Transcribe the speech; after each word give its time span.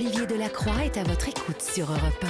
Olivier 0.00 0.26
Delacroix 0.28 0.84
est 0.84 0.96
à 0.96 1.02
votre 1.02 1.28
écoute 1.28 1.60
sur 1.60 1.90
Europe 1.90 2.24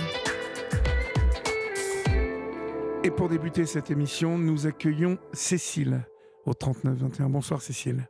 1. 3.04 3.04
Et 3.04 3.10
pour 3.10 3.28
débuter 3.28 3.66
cette 3.66 3.90
émission, 3.90 4.38
nous 4.38 4.66
accueillons 4.66 5.18
Cécile 5.34 6.00
au 6.46 6.52
39-21. 6.52 7.30
Bonsoir 7.30 7.60
Cécile. 7.60 8.08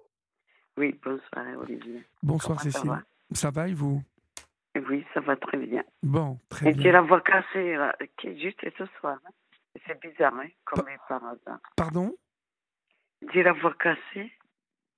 Oui, 0.76 0.96
bonsoir 1.04 1.44
Olivier. 1.60 2.04
Bonsoir 2.22 2.60
Cécile. 2.60 2.82
Ça 2.82 2.86
va, 2.86 3.02
ça 3.32 3.50
va 3.50 3.66
et 3.66 3.74
vous? 3.74 4.00
Oui, 4.88 5.04
ça 5.12 5.18
va 5.18 5.34
très 5.34 5.58
bien. 5.58 5.82
Bon, 6.04 6.38
très 6.48 6.70
bien. 6.72 6.80
Et 6.80 6.84
j'ai 6.84 6.92
la 6.92 7.02
voix 7.02 7.20
cassée 7.22 7.76
qui 8.16 8.28
est 8.28 8.38
juste 8.38 8.60
ce 8.78 8.86
soir. 9.00 9.18
Hein. 9.26 9.30
C'est 9.88 10.00
bizarre, 10.00 10.34
hein, 10.36 10.46
comme 10.66 10.84
par 11.08 11.24
hasard. 11.24 11.58
Pardon? 11.74 12.14
J'ai 13.34 13.42
la 13.42 13.54
voix 13.54 13.74
cassée. 13.74 14.30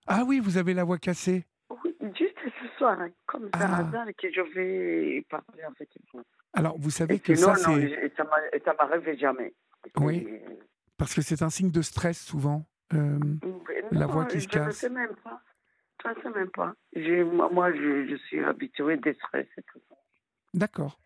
Ah 0.06 0.22
oui, 0.26 0.38
vous 0.38 0.58
avez 0.58 0.74
la 0.74 0.84
voix 0.84 0.98
cassée. 0.98 1.46
Oui, 1.82 1.96
juste 2.42 2.56
ce 2.62 2.78
soir, 2.78 3.00
hein, 3.00 3.10
comme 3.26 3.50
par 3.50 3.72
ah. 3.72 3.78
hasard, 3.78 4.06
que 4.16 4.32
je 4.32 4.40
vais 4.54 5.22
parler 5.28 5.62
avec 5.62 5.88
vous. 6.12 6.22
Alors, 6.52 6.76
vous 6.78 6.90
savez 6.90 7.18
que 7.18 7.34
ça, 7.34 7.54
c'est... 7.54 8.12
Ça 8.16 8.74
m'arrive 8.78 9.18
jamais. 9.18 9.54
Oui, 9.96 10.26
parce 10.98 11.14
que 11.14 11.22
c'est 11.22 11.42
un 11.42 11.50
signe 11.50 11.70
de 11.70 11.82
stress, 11.82 12.20
souvent, 12.20 12.66
euh, 12.92 13.18
la 13.90 14.06
voix 14.06 14.26
qui 14.26 14.40
se 14.40 14.48
casse. 14.48 14.62
Je 14.62 14.68
ne 14.68 14.72
sais 14.72 14.90
même 14.90 15.16
pas. 15.24 15.40
Je 16.04 16.08
ne 16.10 16.14
sais 16.22 16.38
même 16.38 16.50
pas. 16.50 16.74
Moi, 17.52 17.72
je, 17.72 18.06
je, 18.06 18.16
suis 18.26 18.44
habituée 18.44 18.96
des 18.98 19.14
stress 19.14 19.46
et 19.56 19.62
tout 19.62 19.80
ça. 19.88 19.94
D'accord. 20.54 20.98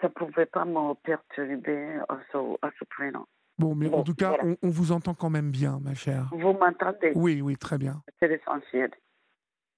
Ça 0.00 0.08
ne 0.08 0.12
pouvait 0.12 0.46
pas 0.46 0.64
me 0.64 0.94
perturber 0.94 1.98
à 2.08 2.18
ce, 2.32 2.38
à 2.62 2.70
ce 2.78 2.84
point-là. 2.96 3.22
Bon, 3.58 3.74
mais 3.74 3.92
en 3.92 4.02
tout 4.02 4.14
cas, 4.14 4.36
on, 4.42 4.56
on, 4.62 4.70
vous 4.70 4.92
entend 4.92 5.14
quand 5.14 5.28
même 5.28 5.50
bien, 5.50 5.80
ma 5.82 5.94
chère. 5.94 6.28
Vous 6.32 6.52
m'entendez? 6.52 7.12
Oui, 7.14 7.42
oui, 7.42 7.56
très 7.56 7.76
bien. 7.76 8.02
C'est 8.18 8.28
l'essentiel. 8.28 8.90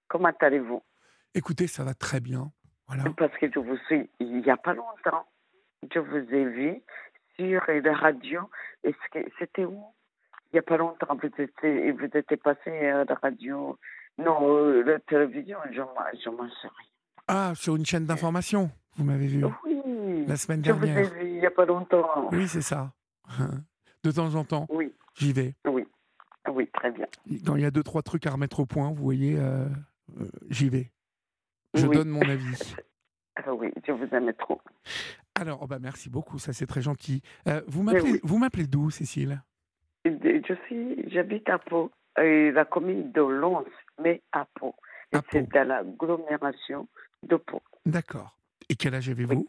Comment 0.08 0.32
allez-vous? 0.40 0.82
Écoutez, 1.34 1.66
ça 1.66 1.84
va 1.84 1.94
très 1.94 2.20
bien. 2.20 2.52
Voilà. 2.86 3.04
Parce 3.16 3.36
que 3.38 3.50
je 3.50 3.58
vous 3.58 3.76
suis, 3.86 4.08
il 4.20 4.42
n'y 4.42 4.50
a 4.50 4.56
pas 4.56 4.74
longtemps, 4.74 5.26
je 5.92 5.98
vous 5.98 6.34
ai 6.34 6.44
vu 6.44 6.82
sur 7.36 7.62
la 7.68 7.94
radio. 7.94 8.40
C'était 9.38 9.64
où? 9.64 9.82
Il 10.52 10.56
n'y 10.56 10.58
a 10.58 10.62
pas 10.62 10.76
longtemps, 10.76 11.16
vous 11.16 11.42
étiez, 11.42 11.92
vous 11.92 12.04
étiez 12.04 12.36
passé 12.36 12.70
à 12.88 13.04
la 13.04 13.14
radio. 13.14 13.78
Non, 14.18 14.46
euh, 14.46 14.82
la 14.82 14.98
télévision, 14.98 15.56
je 15.70 15.80
ne 15.80 16.36
m'en 16.36 16.48
sais 16.48 16.68
rien. 16.68 16.88
Ah, 17.28 17.52
sur 17.54 17.76
une 17.76 17.86
chaîne 17.86 18.04
d'information, 18.04 18.70
vous 18.96 19.04
m'avez 19.04 19.26
vu 19.26 19.42
Oui. 19.64 20.26
La 20.26 20.36
semaine 20.36 20.60
dernière. 20.60 21.04
Je 21.04 21.08
vous 21.08 21.16
ai 21.16 21.18
vu 21.18 21.28
il 21.30 21.38
n'y 21.38 21.46
a 21.46 21.50
pas 21.50 21.64
longtemps. 21.64 22.28
Oui, 22.30 22.46
c'est 22.46 22.62
ça. 22.62 22.92
De 24.04 24.10
temps 24.10 24.34
en 24.34 24.44
temps. 24.44 24.66
Oui. 24.68 24.92
J'y 25.14 25.32
vais. 25.32 25.54
Oui. 25.66 25.86
Oui, 26.50 26.68
très 26.74 26.90
bien. 26.90 27.06
Quand 27.46 27.56
il 27.56 27.62
y 27.62 27.64
a 27.64 27.70
deux, 27.70 27.82
trois 27.82 28.02
trucs 28.02 28.26
à 28.26 28.30
remettre 28.30 28.60
au 28.60 28.66
point, 28.66 28.88
vous 28.90 29.02
voyez, 29.02 29.38
euh, 29.38 29.66
euh, 30.20 30.28
j'y 30.50 30.68
vais. 30.68 30.91
Je 31.74 31.86
donne 31.86 32.08
mon 32.08 32.22
avis. 32.22 32.74
Ah 33.36 33.54
oui, 33.54 33.72
je 33.86 33.92
vous 33.92 34.06
aime 34.12 34.32
trop. 34.34 34.60
Alors, 35.40 35.60
oh 35.62 35.66
bah 35.66 35.78
merci 35.80 36.10
beaucoup, 36.10 36.38
ça 36.38 36.52
c'est 36.52 36.66
très 36.66 36.82
gentil. 36.82 37.22
Euh, 37.48 37.62
vous 37.66 37.82
m'appelez, 37.82 38.66
d'où, 38.66 38.90
Cécile? 38.90 39.42
Je 40.04 40.54
suis, 40.66 41.10
j'habite 41.10 41.48
à 41.48 41.58
Pau, 41.58 41.90
la 42.16 42.64
commune 42.64 43.10
de 43.12 43.22
Lons, 43.22 43.64
mais 44.02 44.22
à 44.32 44.46
Pau. 44.54 44.74
Et 45.12 45.18
c'est 45.30 45.50
dans 45.50 45.66
l'agglomération 45.66 46.88
de 47.22 47.36
Pau. 47.36 47.62
D'accord. 47.86 48.36
Et 48.68 48.74
quel 48.74 48.94
âge 48.94 49.08
avez-vous? 49.08 49.46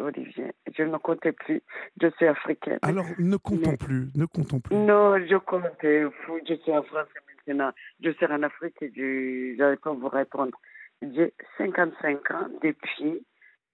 Olivier, 0.00 0.52
je 0.76 0.82
ne 0.82 0.96
comptais 0.98 1.32
plus. 1.32 1.62
Je 2.00 2.08
suis 2.16 2.26
africaine. 2.26 2.78
Alors, 2.82 3.06
ne 3.18 3.36
comptons 3.36 3.76
plus, 3.76 4.08
ne 4.14 4.26
comptons 4.26 4.60
plus. 4.60 4.76
Non, 4.76 5.16
je 5.18 5.36
comptais. 5.36 6.04
Je 6.48 6.54
suis 6.54 6.72
en 6.72 6.82
France 6.82 7.08
maintenant. 7.48 7.72
Je 8.00 8.12
serai 8.12 8.34
en 8.34 8.42
Afrique 8.42 8.76
et 8.82 8.92
je 8.94 9.56
n'allais 9.56 9.76
pas 9.76 9.92
vous 9.92 10.08
répondre. 10.08 10.56
J'ai 11.02 11.34
55 11.58 12.30
ans 12.30 12.48
depuis 12.62 13.24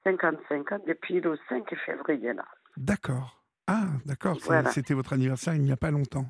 55 0.05 0.73
ans 0.73 0.81
depuis 0.87 1.21
le 1.21 1.39
5 1.49 1.75
février 1.87 2.33
là. 2.33 2.45
D'accord. 2.77 3.43
Ah, 3.67 3.87
d'accord. 4.05 4.37
C'était 4.71 4.95
votre 4.95 5.15
anniversaire 5.15 5.55
il 5.55 5.63
n'y 5.63 5.73
a 5.73 5.77
pas 5.77 5.91
longtemps. 5.91 6.27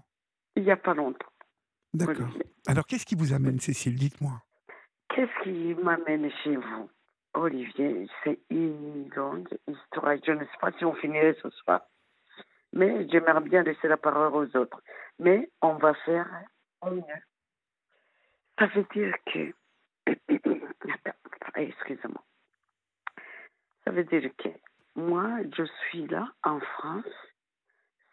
Il 0.57 0.63
n'y 0.63 0.71
a 0.71 0.77
pas 0.77 0.95
longtemps. 0.95 1.29
D'accord. 1.93 2.29
Alors, 2.67 2.87
qu'est-ce 2.87 3.07
qui 3.07 3.15
vous 3.15 3.33
amène, 3.33 3.61
Cécile? 3.61 3.97
Dites-moi. 3.97 4.43
Qu'est-ce 5.09 5.43
qui 5.43 5.75
m'amène 5.83 6.31
chez 6.43 6.57
vous? 6.57 6.91
Olivier, 7.35 8.09
c'est 8.23 8.39
une 8.51 9.09
longue 9.15 9.49
histoire. 9.67 10.15
Je 10.25 10.33
ne 10.33 10.45
sais 10.45 10.59
pas 10.61 10.71
si 10.79 10.85
on 10.85 10.95
finirait 10.95 11.37
ce 11.43 11.51
soir, 11.51 11.83
mais 12.73 13.09
j'aimerais 13.09 13.41
bien 13.41 13.63
laisser 13.63 13.89
la 13.89 13.97
parole 13.97 14.33
aux 14.35 14.57
autres. 14.57 14.81
Mais 15.19 15.51
on 15.61 15.75
va 15.75 15.95
faire 16.05 16.29
au 16.83 16.91
mieux. 16.91 17.03
Ça 18.59 18.67
veut 18.67 18.87
dire 18.95 19.15
que. 19.27 19.55
Excusez-moi. 21.57 22.23
Ça 23.85 23.91
veut 23.91 24.05
dire 24.05 24.31
que 24.37 24.49
moi, 24.97 25.39
je 25.57 25.65
suis 25.65 26.07
là 26.07 26.33
en 26.43 26.61
France. 26.61 27.05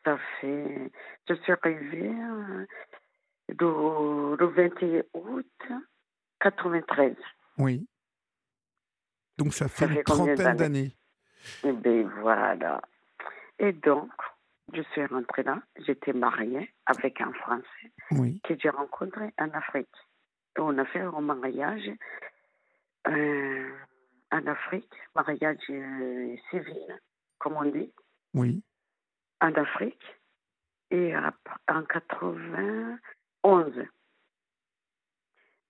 Ça 0.03 0.17
fait. 0.39 0.91
Je 1.27 1.33
suis 1.35 1.51
arrivée 1.51 2.09
euh, 2.09 2.65
le, 3.59 4.35
le 4.35 4.45
21 4.47 5.03
août 5.13 5.47
93. 6.39 7.15
Oui. 7.57 7.87
Donc 9.37 9.53
ça 9.53 9.67
fait, 9.67 9.85
une 9.85 10.03
trentaine 10.03 10.55
d'années? 10.55 10.91
Eh 11.63 11.71
bien 11.71 12.09
voilà. 12.21 12.81
Et 13.59 13.73
donc, 13.73 14.11
je 14.73 14.81
suis 14.91 15.05
rentrée 15.05 15.43
là, 15.43 15.61
j'étais 15.85 16.13
mariée 16.13 16.73
avec 16.85 17.21
un 17.21 17.31
Français 17.33 17.91
que 18.43 18.55
j'ai 18.59 18.69
rencontré 18.69 19.33
en 19.39 19.49
Afrique. 19.51 19.89
On 20.57 20.77
a 20.77 20.85
fait 20.85 20.99
un 20.99 21.21
mariage 21.21 21.89
euh, 23.07 23.71
en 24.31 24.45
Afrique, 24.47 24.93
mariage 25.15 25.57
euh, 25.69 26.35
civil, 26.49 26.99
comme 27.39 27.57
on 27.57 27.65
dit. 27.65 27.91
Oui. 28.33 28.63
En 29.39 29.53
Afrique. 29.53 30.03
Et 30.91 31.15
en 31.15 31.83
91. 31.83 33.87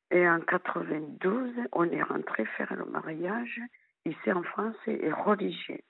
Et 0.10 0.28
en 0.28 0.42
92, 0.42 1.54
on 1.72 1.90
est 1.90 2.04
rentré 2.04 2.46
faire 2.58 2.76
le 2.76 2.84
mariage 2.86 3.62
ici 4.06 4.32
en 4.32 4.44
France 4.44 4.76
et 4.88 5.12
religieux. 5.12 5.82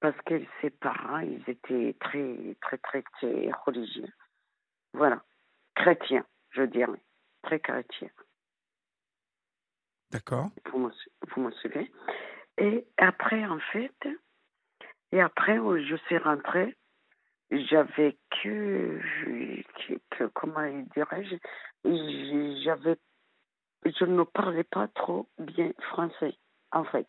Parce 0.00 0.20
que 0.22 0.42
ses 0.60 0.70
parents, 0.70 1.18
ils 1.18 1.44
étaient 1.46 1.94
très, 2.00 2.56
très, 2.60 2.78
très, 2.78 3.02
très 3.02 3.50
religieux. 3.64 4.12
Voilà. 4.92 5.22
Chrétiens, 5.76 6.26
je 6.50 6.62
dirais. 6.62 7.00
Très 7.42 7.60
chrétiens. 7.60 8.10
D'accord. 10.10 10.50
Vous 10.70 10.78
me, 10.78 10.90
vous 11.28 11.40
me 11.40 11.50
suivez? 11.52 11.90
Et 12.58 12.86
après, 12.98 13.44
en 13.46 13.58
fait, 13.72 14.08
et 15.10 15.20
après, 15.20 15.56
je 15.56 15.96
suis 16.06 16.18
rentrée, 16.18 16.76
j'avais 17.50 18.16
que, 18.42 19.00
que 20.10 20.24
comment 20.34 20.84
dirais-je, 20.94 21.36
j'avais 22.64 22.96
je 23.84 24.04
ne 24.04 24.22
parlais 24.22 24.64
pas 24.64 24.88
trop 24.88 25.28
bien 25.38 25.72
français, 25.90 26.34
en 26.70 26.84
fait. 26.84 27.08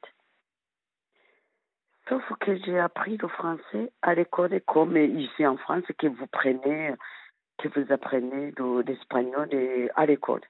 Sauf 2.09 2.23
que 2.39 2.55
j'ai 2.57 2.79
appris 2.79 3.17
le 3.17 3.27
français 3.27 3.91
à 4.01 4.15
l'école, 4.15 4.59
comme 4.61 4.97
ici 4.97 5.45
en 5.45 5.57
France, 5.57 5.85
que 5.97 6.07
vous 6.07 6.27
prenez, 6.27 6.93
que 7.57 7.67
vous 7.67 7.91
apprenez 7.91 8.53
l'espagnol 8.85 9.49
à 9.95 10.05
l'école. 10.05 10.41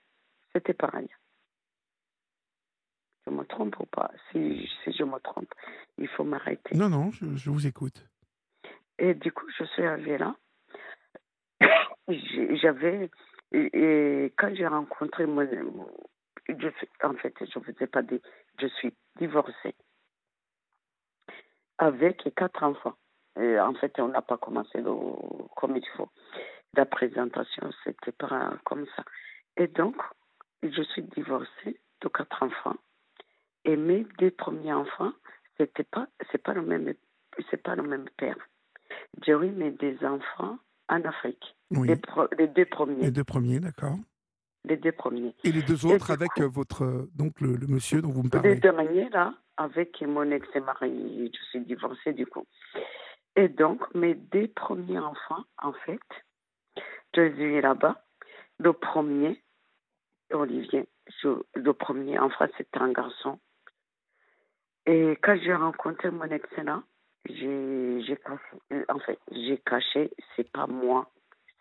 C'était 0.53 0.74
pareil. 0.74 1.09
Je 3.25 3.31
me 3.31 3.44
trompe 3.46 3.80
ou 3.80 3.86
pas? 3.86 4.12
Si, 4.31 4.69
si 4.84 4.91
je 4.91 5.03
me 5.03 5.19
trompe, 5.19 5.53
il 5.97 6.08
faut 6.09 6.24
m'arrêter. 6.24 6.75
Non, 6.75 6.90
non, 6.90 7.12
je, 7.12 7.36
je, 7.36 7.50
vous 7.50 7.66
écoute. 7.66 8.06
Et 9.00 9.13
du 9.13 9.31
coup, 9.31 9.46
je 9.58 9.63
suis 9.66 9.84
arrivée 9.84 10.18
là. 10.18 10.36
J'avais. 12.62 13.09
Et, 13.53 14.34
quand 14.38 14.53
j'ai 14.56 14.68
rencontré 14.68 15.25
mon, 15.25 15.47
je 16.50 16.68
en 17.04 17.13
fait, 17.13 17.33
je 17.39 17.60
ne 17.60 17.63
vous 17.63 17.83
ai 17.83 17.88
pas 17.88 18.01
dit, 18.01 18.19
je 18.60 18.68
suis 18.68 18.94
divorcée 19.18 19.75
avec 21.78 22.33
quatre 22.36 22.63
enfants. 22.63 22.95
Et 23.39 23.60
en 23.60 23.74
fait, 23.75 24.00
on 24.00 24.10
n'a 24.10 24.22
pas 24.22 24.38
commencé 24.38 24.80
le, 24.80 24.92
comme 25.56 25.78
il 25.78 25.88
faut. 25.95 26.10
La 26.75 26.86
présentation, 26.86 27.70
c'était 27.84 28.12
pas 28.12 28.54
comme 28.64 28.86
ça. 28.96 29.04
Et 29.58 29.68
donc, 29.68 29.96
je 30.64 30.81
suis 30.81 31.04
divorcée 31.04 31.80
de 32.02 32.08
quatre 32.08 32.42
enfants. 32.42 32.75
Et 33.66 33.75
mes 33.75 34.06
deux 34.18 34.31
premiers 34.31 34.74
enfants, 34.74 35.14
c'était 35.58 35.84
pas, 35.84 36.08
c'est 36.31 36.42
pas 36.42 36.54
le 36.54 36.64
même, 36.64 36.94
c'est 37.50 37.62
pas 37.62 37.75
le 37.75 37.84
même 37.84 38.06
père. 38.18 38.38
J'ai 39.25 39.34
eu 39.34 39.52
mes 39.52 39.72
deux 39.72 39.98
enfants 40.04 40.58
en 40.90 41.04
Afrique. 41.04 41.56
Oui. 41.72 41.88
Les, 41.88 42.00
les 42.38 42.48
deux 42.48 42.66
premiers. 42.66 43.04
Les 43.04 43.12
deux 43.12 43.24
premiers, 43.24 43.60
d'accord 43.60 43.98
les 44.66 44.78
deux 44.78 44.92
premiers. 44.92 45.36
Et 45.44 45.52
les 45.52 45.62
deux 45.62 45.86
autres 45.86 46.12
avec 46.12 46.30
euh, 46.40 46.48
votre 46.48 46.84
euh, 46.84 47.10
donc 47.16 47.40
le, 47.42 47.58
monsieur 47.68 48.02
dont 48.02 48.12
vous 48.12 48.24
me 48.24 48.30
parlez. 48.30 48.50
Les 48.50 48.56
deux 48.56 48.72
derniers 48.72 49.10
là, 49.10 49.34
avec 49.58 50.02
mon 50.02 50.30
ex-mari, 50.31 51.31
je 51.34 51.44
suis 51.50 51.62
divorcée 51.62 52.14
du 52.14 52.26
coup. 52.26 52.46
Et 53.36 53.50
donc 53.50 53.81
mes 53.94 54.16
deux 54.16 54.48
premiers 54.48 55.00
enfants, 55.00 55.44
en 55.62 55.74
fait, 55.86 56.00
je 57.15 57.21
les 57.21 57.57
ai 57.57 57.62
là-bas. 57.62 58.04
Le 58.60 58.74
premier, 58.74 59.42
Olivier. 60.31 60.88
le 61.24 61.71
premier, 61.74 62.19
en 62.19 62.30
fait, 62.30 62.51
c'était 62.57 62.80
un 62.80 62.92
garçon. 62.92 63.39
Et 64.86 65.18
quand 65.21 65.38
j'ai 65.42 65.54
rencontré 65.54 66.12
mon 66.12 66.25
excellent, 66.25 66.83
j'ai 67.25 68.18
caché, 68.25 68.86
en 68.89 69.00
fait, 69.00 69.19
j'ai 69.31 69.57
caché, 69.60 70.12
c'est 70.36 70.51
pas 70.51 70.68
moi, 70.68 71.10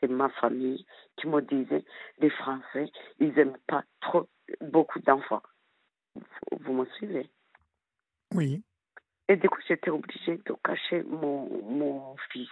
c'est 0.00 0.08
ma 0.08 0.28
famille 0.28 0.84
qui 1.16 1.28
me 1.28 1.40
disait, 1.40 1.84
les 2.18 2.30
Français, 2.30 2.90
ils 3.20 3.32
n'aiment 3.34 3.58
pas 3.68 3.84
trop, 4.00 4.28
beaucoup 4.60 4.98
d'enfants. 5.00 5.42
Vous 6.50 6.72
me 6.72 6.84
suivez? 6.96 7.30
Oui. 8.34 8.62
Et 9.28 9.36
du 9.36 9.48
coup, 9.48 9.60
j'étais 9.68 9.90
obligée 9.90 10.36
de 10.36 10.54
cacher 10.64 11.02
mon, 11.04 11.48
mon 11.62 12.16
fils 12.30 12.50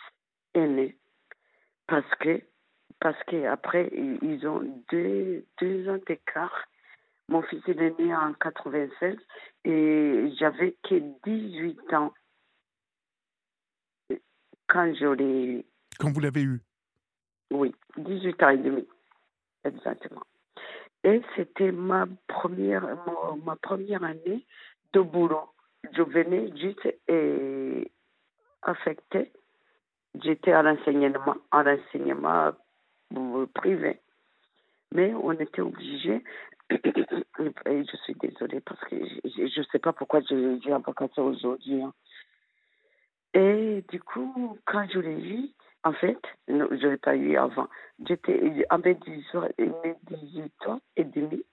aîné 0.55 0.96
parce 1.87 2.08
que 2.20 2.41
parce 2.99 3.23
qu'après, 3.25 3.91
ils 3.93 4.47
ont 4.47 4.63
deux, 4.91 5.45
deux 5.61 5.89
ans 5.89 5.99
d'écart. 6.07 6.67
Mon 7.29 7.43
fils 7.43 7.63
est 7.69 7.99
né 7.99 8.15
en 8.15 8.33
96 8.35 9.17
et 9.65 10.33
j'avais 10.39 10.75
que 10.83 10.97
18 11.25 11.95
ans 11.95 12.13
quand 14.71 14.95
je 14.95 15.07
l'ai 15.07 15.67
Quand 15.99 16.13
vous 16.13 16.21
l'avez 16.21 16.43
eu? 16.43 16.61
Oui, 17.51 17.75
18 17.97 18.43
ans 18.43 18.49
et 18.51 18.59
demi, 18.59 18.87
exactement. 19.65 20.23
Et 21.03 21.23
c'était 21.35 21.73
ma 21.73 22.07
première, 22.29 22.87
ma, 23.45 23.57
première 23.57 24.05
année 24.05 24.47
de 24.93 25.01
boulot. 25.01 25.49
Je 25.93 26.03
venais 26.03 26.53
juste 26.57 26.87
et 27.09 27.91
affecté. 28.63 29.33
J'étais 30.23 30.53
à 30.53 30.63
l'enseignement, 30.63 31.37
à 31.51 31.63
l'enseignement 31.63 32.53
privé. 33.55 33.99
Mais 34.93 35.15
on 35.15 35.33
était 35.33 35.61
obligé, 35.62 36.23
et 36.71 37.85
je 37.85 37.97
suis 38.05 38.15
désolée 38.15 38.61
parce 38.61 38.81
que 38.81 38.97
je 39.25 39.61
ne 39.61 39.65
sais 39.71 39.79
pas 39.79 39.93
pourquoi 39.93 40.21
j'ai 40.29 40.59
ça 41.15 41.23
aujourd'hui. 41.23 41.83
Hein. 41.83 41.93
Et 43.35 43.85
du 43.89 44.01
coup, 44.01 44.59
quand 44.67 44.87
je 44.93 44.99
l'ai 44.99 45.17
vu, 45.17 45.49
en 45.85 45.93
fait, 45.93 46.19
je 46.49 46.55
ne 46.55 46.89
l'ai 46.89 46.97
pas 46.97 47.17
eu 47.17 47.37
avant. 47.37 47.69
J'étais 48.07 48.67
à 48.69 48.79
mes 48.79 48.95
18 48.95 50.67
ans 50.67 50.81
et 50.97 51.05
demi. 51.05 51.45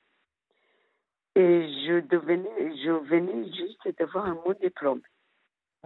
Et 1.35 1.69
je, 1.85 1.99
devenais, 1.99 2.75
je 2.83 2.91
venais 2.91 3.45
juste 3.53 3.87
d'avoir 3.99 4.25
mot 4.33 4.53
diplôme 4.59 5.01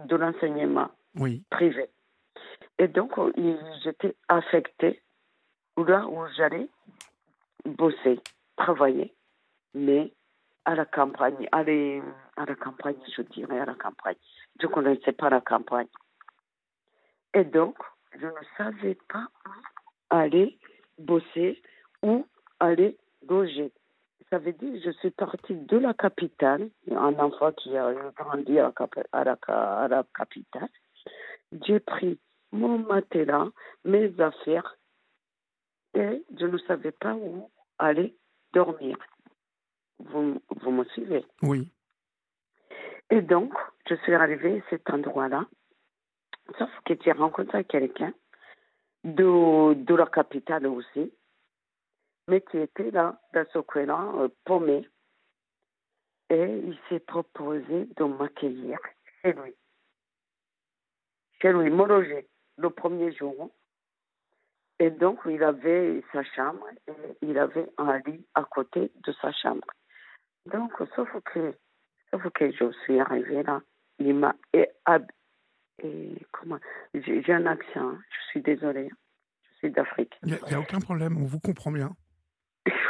de 0.06 0.16
l'enseignement 0.16 0.90
oui. 1.16 1.42
privé. 1.50 1.88
Et 2.78 2.88
donc, 2.88 3.12
j'étais 3.84 4.14
affectée 4.28 5.02
là 5.76 6.06
où 6.06 6.26
j'allais 6.36 6.68
bosser, 7.64 8.20
travailler, 8.56 9.14
mais 9.74 10.12
à 10.64 10.74
la 10.74 10.84
campagne, 10.84 11.48
aller 11.52 12.02
à 12.36 12.44
la 12.44 12.54
campagne, 12.54 12.96
je 13.16 13.22
dirais 13.22 13.60
à 13.60 13.64
la 13.64 13.74
campagne. 13.74 14.16
Je 14.60 14.66
ne 14.66 14.72
connaissais 14.72 15.12
pas 15.12 15.30
la 15.30 15.40
campagne. 15.40 15.88
Et 17.34 17.44
donc, 17.44 17.76
je 18.18 18.26
ne 18.26 18.32
savais 18.56 18.96
pas 19.08 19.26
aller 20.10 20.58
bosser 20.98 21.62
ou 22.02 22.26
aller 22.60 22.96
loger. 23.28 23.72
Ça 24.30 24.38
veut 24.38 24.52
dire 24.52 24.72
que 24.72 24.80
je 24.80 24.90
suis 24.98 25.10
partie 25.10 25.54
de 25.54 25.78
la 25.78 25.94
capitale, 25.94 26.70
un 26.90 27.14
enfant 27.18 27.52
qui 27.52 27.76
a 27.76 27.92
grandi 28.16 28.58
à 28.58 28.72
la, 29.24 29.38
à 29.52 29.88
la 29.88 30.04
capitale. 30.14 30.68
J'ai 31.66 31.80
pris 31.80 32.18
mon 32.50 32.78
matelas, 32.78 33.48
mes 33.84 34.18
affaires, 34.20 34.76
et 35.94 36.24
je 36.38 36.46
ne 36.46 36.58
savais 36.58 36.92
pas 36.92 37.14
où 37.14 37.50
aller 37.78 38.16
dormir. 38.52 38.96
Vous, 39.98 40.40
vous 40.50 40.70
me 40.70 40.84
suivez? 40.86 41.24
Oui. 41.42 41.68
Et 43.10 43.20
donc, 43.20 43.52
je 43.88 43.94
suis 43.96 44.14
arrivée 44.14 44.60
à 44.60 44.70
cet 44.70 44.88
endroit-là, 44.90 45.46
sauf 46.58 46.70
que 46.84 46.94
j'ai 47.04 47.12
rencontré 47.12 47.64
quelqu'un 47.64 48.12
de, 49.04 49.74
de 49.74 49.94
la 49.94 50.06
capitale 50.06 50.66
aussi, 50.66 51.12
mais 52.28 52.40
qui 52.40 52.58
était 52.58 52.90
là, 52.90 53.20
dans 53.34 53.44
ce 53.52 53.58
coin-là, 53.58 54.12
euh, 54.16 54.28
paumé. 54.44 54.88
Et 56.30 56.62
il 56.64 56.78
s'est 56.88 57.00
proposé 57.00 57.86
de 57.96 58.04
m'accueillir 58.04 58.78
chez 59.20 59.32
lui. 59.34 59.54
Chez 61.40 61.52
lui, 61.52 61.70
me 61.70 61.84
loger 61.84 62.26
le 62.56 62.70
premier 62.70 63.12
jour. 63.12 63.50
Et 64.78 64.90
donc, 64.90 65.20
il 65.26 65.42
avait 65.42 66.02
sa 66.12 66.24
chambre 66.24 66.66
et 66.88 66.92
il 67.22 67.38
avait 67.38 67.68
un 67.78 67.98
lit 67.98 68.26
à 68.34 68.44
côté 68.44 68.90
de 69.06 69.12
sa 69.20 69.32
chambre. 69.32 69.66
Donc, 70.46 70.72
sauf 70.96 71.08
que, 71.24 71.54
sauf 72.10 72.28
que 72.32 72.50
je 72.50 72.72
suis 72.84 72.98
arrivée 72.98 73.42
là, 73.42 73.62
il 73.98 74.14
m'a. 74.14 74.34
Et, 74.52 74.68
et 75.82 76.16
comment 76.32 76.58
J'ai 76.94 77.32
un 77.32 77.46
accent, 77.46 77.90
hein. 77.90 77.98
je 78.10 78.30
suis 78.30 78.42
désolée. 78.42 78.90
Je 79.44 79.58
suis 79.58 79.70
d'Afrique. 79.70 80.14
Il 80.24 80.32
n'y 80.32 80.54
a, 80.54 80.60
aucun 80.60 80.80
problème, 80.80 81.16
on 81.16 81.24
vous 81.24 81.38
comprend 81.38 81.70
bien. 81.70 81.94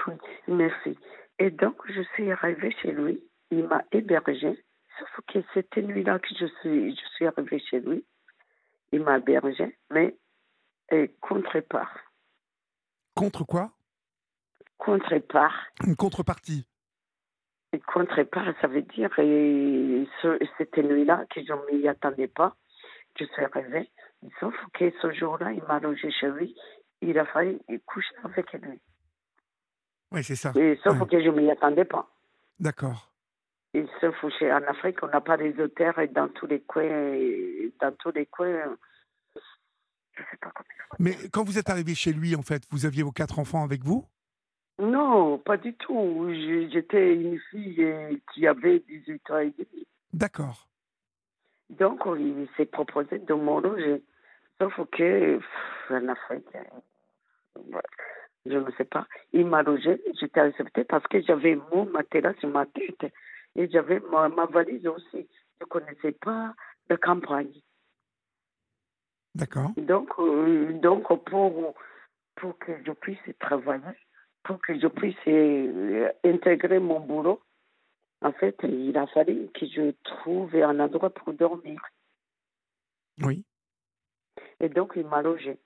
oui, 0.06 0.14
merci. 0.49 0.99
Et 1.38 1.50
donc, 1.50 1.76
je 1.88 2.02
suis 2.14 2.31
arrivée 2.31 2.75
chez 2.82 2.93
lui, 2.93 3.20
il 3.50 3.64
m'a 3.64 3.82
hébergée. 3.93 4.64
Sauf 4.99 5.20
que 5.26 5.38
cette 5.55 5.76
nuit-là 5.76 6.19
que 6.19 6.28
je 6.38 6.46
suis, 6.61 6.94
je 6.94 7.06
suis 7.17 7.26
arrivée 7.26 7.58
chez 7.58 7.81
lui, 7.81 8.05
il 8.93 9.02
m'a 9.02 9.19
hébergée, 9.19 9.76
mais 9.90 10.14
et 10.92 11.14
contre-part. 11.20 11.98
Contre 13.14 13.44
quoi? 13.44 13.72
Contre-part. 14.78 15.66
Une 15.86 15.96
contrepartie. 15.96 16.66
Une 17.72 17.80
contrepartie, 17.80 18.58
ça 18.60 18.68
veut 18.68 18.82
dire, 18.82 19.10
et 19.18 20.06
cette 20.58 20.76
nuit-là, 20.76 21.24
que 21.30 21.40
je 21.42 21.52
ne 21.52 21.78
m'y 21.78 21.88
attendais 21.88 22.28
pas, 22.28 22.54
je 23.18 23.24
suis 23.24 23.46
rêvé. 23.46 23.90
Sauf 24.38 24.54
que 24.74 24.92
ce 25.00 25.12
jour-là, 25.12 25.52
il 25.52 25.62
m'a 25.64 25.80
logé 25.80 26.10
chez 26.10 26.28
lui, 26.28 26.54
il 27.00 27.18
a 27.18 27.24
fallu 27.26 27.58
coucher 27.86 28.14
avec 28.24 28.52
lui. 28.52 28.80
Oui, 30.12 30.22
c'est 30.22 30.36
ça. 30.36 30.52
Et 30.54 30.78
sauf 30.84 31.08
que 31.08 31.22
je 31.22 31.28
ne 31.28 31.40
m'y 31.40 31.50
attendais 31.50 31.86
pas. 31.86 32.08
D'accord. 32.60 33.10
Et 33.74 33.86
sauf 34.00 34.14
qu'en 34.20 34.62
Afrique, 34.68 35.02
on 35.02 35.08
n'a 35.08 35.22
pas 35.22 35.38
les 35.38 35.58
auteurs 35.58 35.98
et 35.98 36.08
dans 36.08 36.28
tous 36.28 36.46
les 36.46 36.60
coins, 36.60 37.16
dans 37.80 37.92
tous 37.98 38.10
les 38.10 38.26
coins, 38.26 38.76
je 40.17 40.23
sais 40.31 40.37
pas 40.41 40.50
comment 40.55 40.69
mais 40.99 41.17
quand 41.32 41.44
vous 41.44 41.59
êtes 41.59 41.70
arrivé 41.70 41.94
chez 41.94 42.12
lui, 42.12 42.37
en 42.37 42.43
fait, 42.43 42.62
vous 42.70 42.87
aviez 42.87 43.03
vos 43.03 43.12
quatre 43.12 43.38
enfants 43.38 43.64
avec 43.64 43.82
vous? 43.82 44.05
Non, 44.79 45.38
pas 45.38 45.56
du 45.56 45.75
tout. 45.75 46.29
J'étais 46.73 47.14
une 47.14 47.38
fille 47.50 48.20
qui 48.32 48.47
avait 48.47 48.81
18 48.81 49.31
ans 49.31 49.38
et 49.38 49.50
demi. 49.57 49.87
D'accord. 50.12 50.69
Donc, 51.71 52.00
il 52.19 52.49
s'est 52.57 52.66
proposé 52.66 53.19
de 53.19 53.35
me 53.35 53.61
loger. 53.61 54.02
Sauf 54.61 54.75
que, 54.90 55.40
en 55.90 56.09
Afrique, 56.09 56.47
je 58.47 58.57
ne 58.57 58.71
sais 58.73 58.85
pas, 58.85 59.07
il 59.33 59.47
m'a 59.47 59.62
logé, 59.62 60.00
j'étais 60.21 60.40
acceptée 60.40 60.85
parce 60.85 61.07
que 61.07 61.23
j'avais 61.23 61.59
mon 61.73 61.87
matelas 61.87 62.35
sur 62.40 62.49
ma 62.49 62.66
tête 62.66 63.12
et 63.57 63.69
j'avais 63.71 64.00
ma, 64.11 64.28
ma 64.28 64.47
valise 64.47 64.87
aussi. 64.87 65.28
Je 65.61 65.64
ne 65.64 65.66
connaissais 65.66 66.12
pas 66.12 66.54
la 66.88 66.97
campagne. 66.97 67.52
D'accord. 69.34 69.70
Donc, 69.76 70.10
euh, 70.18 70.72
donc 70.80 71.06
pour, 71.24 71.74
pour 72.36 72.58
que 72.58 72.72
je 72.84 72.92
puisse 72.92 73.18
travailler, 73.38 73.82
pour 74.42 74.60
que 74.60 74.78
je 74.78 74.86
puisse 74.88 75.16
euh, 75.26 76.10
intégrer 76.24 76.78
mon 76.78 77.00
boulot, 77.00 77.40
en 78.22 78.32
fait, 78.32 78.56
il 78.62 78.96
a 78.96 79.06
fallu 79.08 79.48
que 79.54 79.66
je 79.66 79.92
trouve 80.04 80.54
un 80.54 80.78
endroit 80.80 81.10
pour 81.10 81.32
dormir. 81.32 81.80
Oui. 83.22 83.44
Et 84.60 84.68
donc, 84.68 84.92
il 84.96 85.06
m'a 85.06 85.22
logé. 85.22 85.58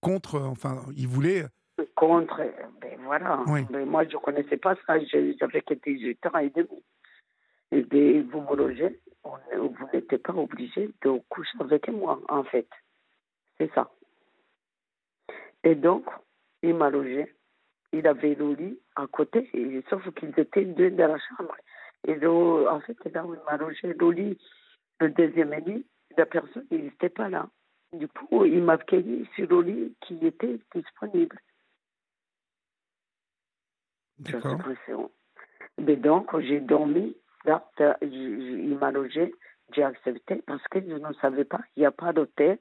contre, 0.00 0.40
enfin, 0.40 0.82
il 0.96 1.06
voulait. 1.06 1.44
Contre, 1.94 2.42
ben 2.80 2.98
voilà. 3.04 3.44
Mais 3.48 3.64
ben, 3.64 3.86
moi, 3.86 4.04
je 4.04 4.16
ne 4.16 4.20
connaissais 4.20 4.56
pas 4.56 4.74
ça. 4.86 4.98
J'avais 5.04 5.60
que 5.60 5.74
18 5.74 6.26
ans 6.26 6.38
et 6.38 6.50
demi. 6.50 6.82
Et 7.76 8.22
vous 8.22 8.40
me 8.40 8.56
logez 8.56 9.00
vous 9.56 9.88
n'étiez 9.92 10.18
pas 10.18 10.32
obligé 10.34 10.90
de 11.02 11.20
coucher 11.28 11.58
avec 11.60 11.88
moi, 11.88 12.20
en 12.28 12.44
fait. 12.44 12.68
C'est 13.58 13.72
ça. 13.74 13.90
Et 15.64 15.74
donc, 15.74 16.06
il 16.62 16.74
m'a 16.74 16.90
logé. 16.90 17.34
Il 17.92 18.06
avait 18.06 18.34
le 18.34 18.54
lit 18.54 18.78
à 18.96 19.06
côté, 19.06 19.50
sauf 19.88 20.02
qu'ils 20.14 20.38
étaient 20.38 20.64
deux 20.64 20.90
dans 20.90 21.08
la 21.08 21.18
chambre. 21.18 21.56
Et 22.06 22.26
en 22.26 22.80
fait, 22.80 22.96
là 23.12 23.24
où 23.24 23.34
il 23.34 23.40
m'a 23.44 23.56
logé, 23.56 23.94
le 23.94 24.10
lit, 24.10 24.38
le 25.00 25.10
deuxième 25.10 25.54
lit, 25.64 25.86
la 26.16 26.26
personne 26.26 26.66
n'était 26.70 27.08
pas 27.08 27.28
là. 27.28 27.48
Du 27.92 28.08
coup, 28.08 28.44
il 28.44 28.62
m'a 28.62 28.74
accueilli 28.74 29.28
sur 29.34 29.48
le 29.48 29.62
lit 29.62 29.96
qui 30.02 30.24
était 30.26 30.58
disponible. 30.74 31.40
D'accord. 34.18 34.58
Mais 35.78 35.96
donc, 35.96 36.38
j'ai 36.40 36.60
dormi 36.60 37.16
il 38.02 38.76
m'a 38.80 38.90
logé, 38.90 39.34
j'ai 39.74 39.82
accepté 39.82 40.42
parce 40.46 40.62
que 40.68 40.80
je 40.80 40.94
ne 40.94 41.12
savais 41.14 41.44
pas, 41.44 41.60
il 41.76 41.80
n'y 41.80 41.86
a 41.86 41.90
pas 41.90 42.12
d'hôtel, 42.12 42.58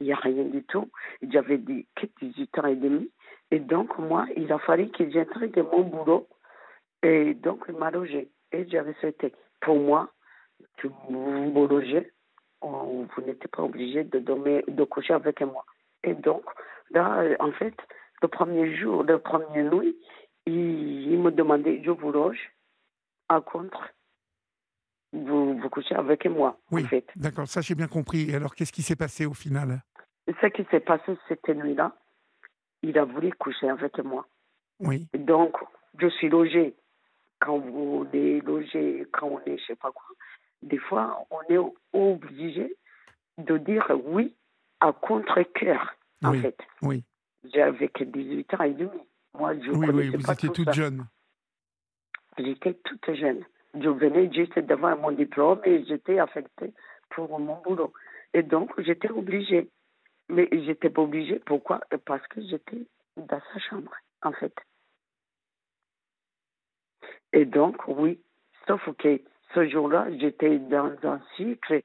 il 0.00 0.06
n'y 0.06 0.12
a 0.12 0.16
rien 0.16 0.44
du 0.44 0.62
tout. 0.64 0.90
J'avais 1.22 1.58
dit 1.58 1.86
que 1.94 2.06
18 2.20 2.58
ans 2.58 2.66
et 2.66 2.76
demi. 2.76 3.10
Et 3.50 3.60
donc, 3.60 3.96
moi, 3.98 4.26
il 4.36 4.52
a 4.52 4.58
fallu 4.58 4.90
que 4.90 5.08
j'entre 5.10 5.46
de 5.46 5.62
mon 5.62 5.82
boulot. 5.82 6.28
Et 7.02 7.34
donc, 7.34 7.64
il 7.68 7.76
m'a 7.76 7.90
logé. 7.90 8.28
Et 8.52 8.68
j'avais 8.68 8.94
souhaité, 8.94 9.32
pour 9.60 9.76
moi, 9.76 10.10
vous 10.82 11.52
vous 11.52 11.66
logez, 11.66 12.10
vous 12.62 13.22
n'étiez 13.24 13.48
pas 13.48 13.62
obligé 13.62 14.04
de 14.04 14.18
dormir, 14.18 14.62
de 14.66 14.84
coucher 14.84 15.14
avec 15.14 15.40
moi. 15.42 15.64
Et 16.02 16.14
donc, 16.14 16.44
là, 16.90 17.24
en 17.40 17.52
fait, 17.52 17.74
le 18.22 18.28
premier 18.28 18.74
jour, 18.76 19.02
le 19.02 19.18
premier 19.18 19.62
nuit, 19.62 19.96
il, 20.46 21.18
me 21.18 21.30
demandait, 21.30 21.82
je 21.84 21.90
vous 21.90 22.12
loge, 22.12 22.52
à 23.28 23.40
contre, 23.40 23.90
vous, 25.24 25.58
vous 25.58 25.68
couchez 25.68 25.94
avec 25.94 26.26
moi, 26.26 26.58
oui, 26.70 26.84
en 26.84 26.88
fait. 26.88 27.06
D'accord, 27.16 27.46
ça 27.46 27.60
j'ai 27.60 27.74
bien 27.74 27.88
compris. 27.88 28.30
Et 28.30 28.34
alors, 28.34 28.54
qu'est-ce 28.54 28.72
qui 28.72 28.82
s'est 28.82 28.96
passé 28.96 29.26
au 29.26 29.34
final? 29.34 29.82
Ce 30.26 30.46
qui 30.48 30.64
s'est 30.70 30.80
passé 30.80 31.16
cette 31.28 31.48
nuit-là, 31.48 31.94
il 32.82 32.98
a 32.98 33.04
voulu 33.04 33.32
coucher 33.32 33.68
avec 33.68 33.98
moi. 33.98 34.26
Oui. 34.80 35.08
Donc, 35.16 35.56
je 35.98 36.08
suis 36.08 36.28
logée. 36.28 36.74
Quand 37.38 37.54
on 37.54 38.06
est 38.12 38.40
logé, 38.44 39.06
quand 39.12 39.28
on 39.28 39.40
est 39.50 39.58
je 39.58 39.66
sais 39.66 39.76
pas 39.76 39.92
quoi, 39.92 40.06
des 40.62 40.78
fois, 40.78 41.26
on 41.30 41.42
est 41.52 41.58
obligé 41.92 42.76
de 43.38 43.58
dire 43.58 43.86
oui 44.04 44.34
à 44.80 44.92
contre-cœur, 44.92 45.94
en 46.22 46.32
oui, 46.32 46.40
fait. 46.40 46.58
Oui. 46.82 47.04
J'avais 47.54 47.88
que 47.88 48.04
18 48.04 48.54
ans 48.54 48.62
et 48.62 48.72
demi. 48.72 48.90
Moi, 49.38 49.54
je 49.60 49.70
oui, 49.70 49.88
oui, 49.92 50.08
vous 50.08 50.30
étiez 50.30 50.48
tout 50.48 50.54
toute 50.54 50.66
ça. 50.66 50.72
jeune. 50.72 51.06
J'étais 52.38 52.74
toute 52.74 53.14
jeune. 53.14 53.44
Je 53.80 53.88
venais 53.88 54.32
juste 54.32 54.58
d'avoir 54.58 54.96
mon 54.96 55.10
diplôme 55.10 55.60
et 55.64 55.84
j'étais 55.84 56.18
affectée 56.18 56.72
pour 57.10 57.38
mon 57.38 57.60
boulot. 57.62 57.92
Et 58.34 58.42
donc, 58.42 58.70
j'étais 58.78 59.10
obligée. 59.10 59.68
Mais 60.28 60.48
j'étais 60.50 60.90
pas 60.90 61.02
obligée. 61.02 61.38
Pourquoi? 61.40 61.80
Parce 62.04 62.26
que 62.28 62.40
j'étais 62.40 62.86
dans 63.16 63.40
sa 63.52 63.58
chambre, 63.60 63.94
en 64.22 64.32
fait. 64.32 64.54
Et 67.32 67.44
donc, 67.44 67.76
oui, 67.86 68.20
sauf 68.66 68.82
que 68.96 69.20
ce 69.54 69.68
jour-là, 69.68 70.08
j'étais 70.18 70.58
dans 70.58 70.92
un 71.04 71.20
cycle 71.36 71.82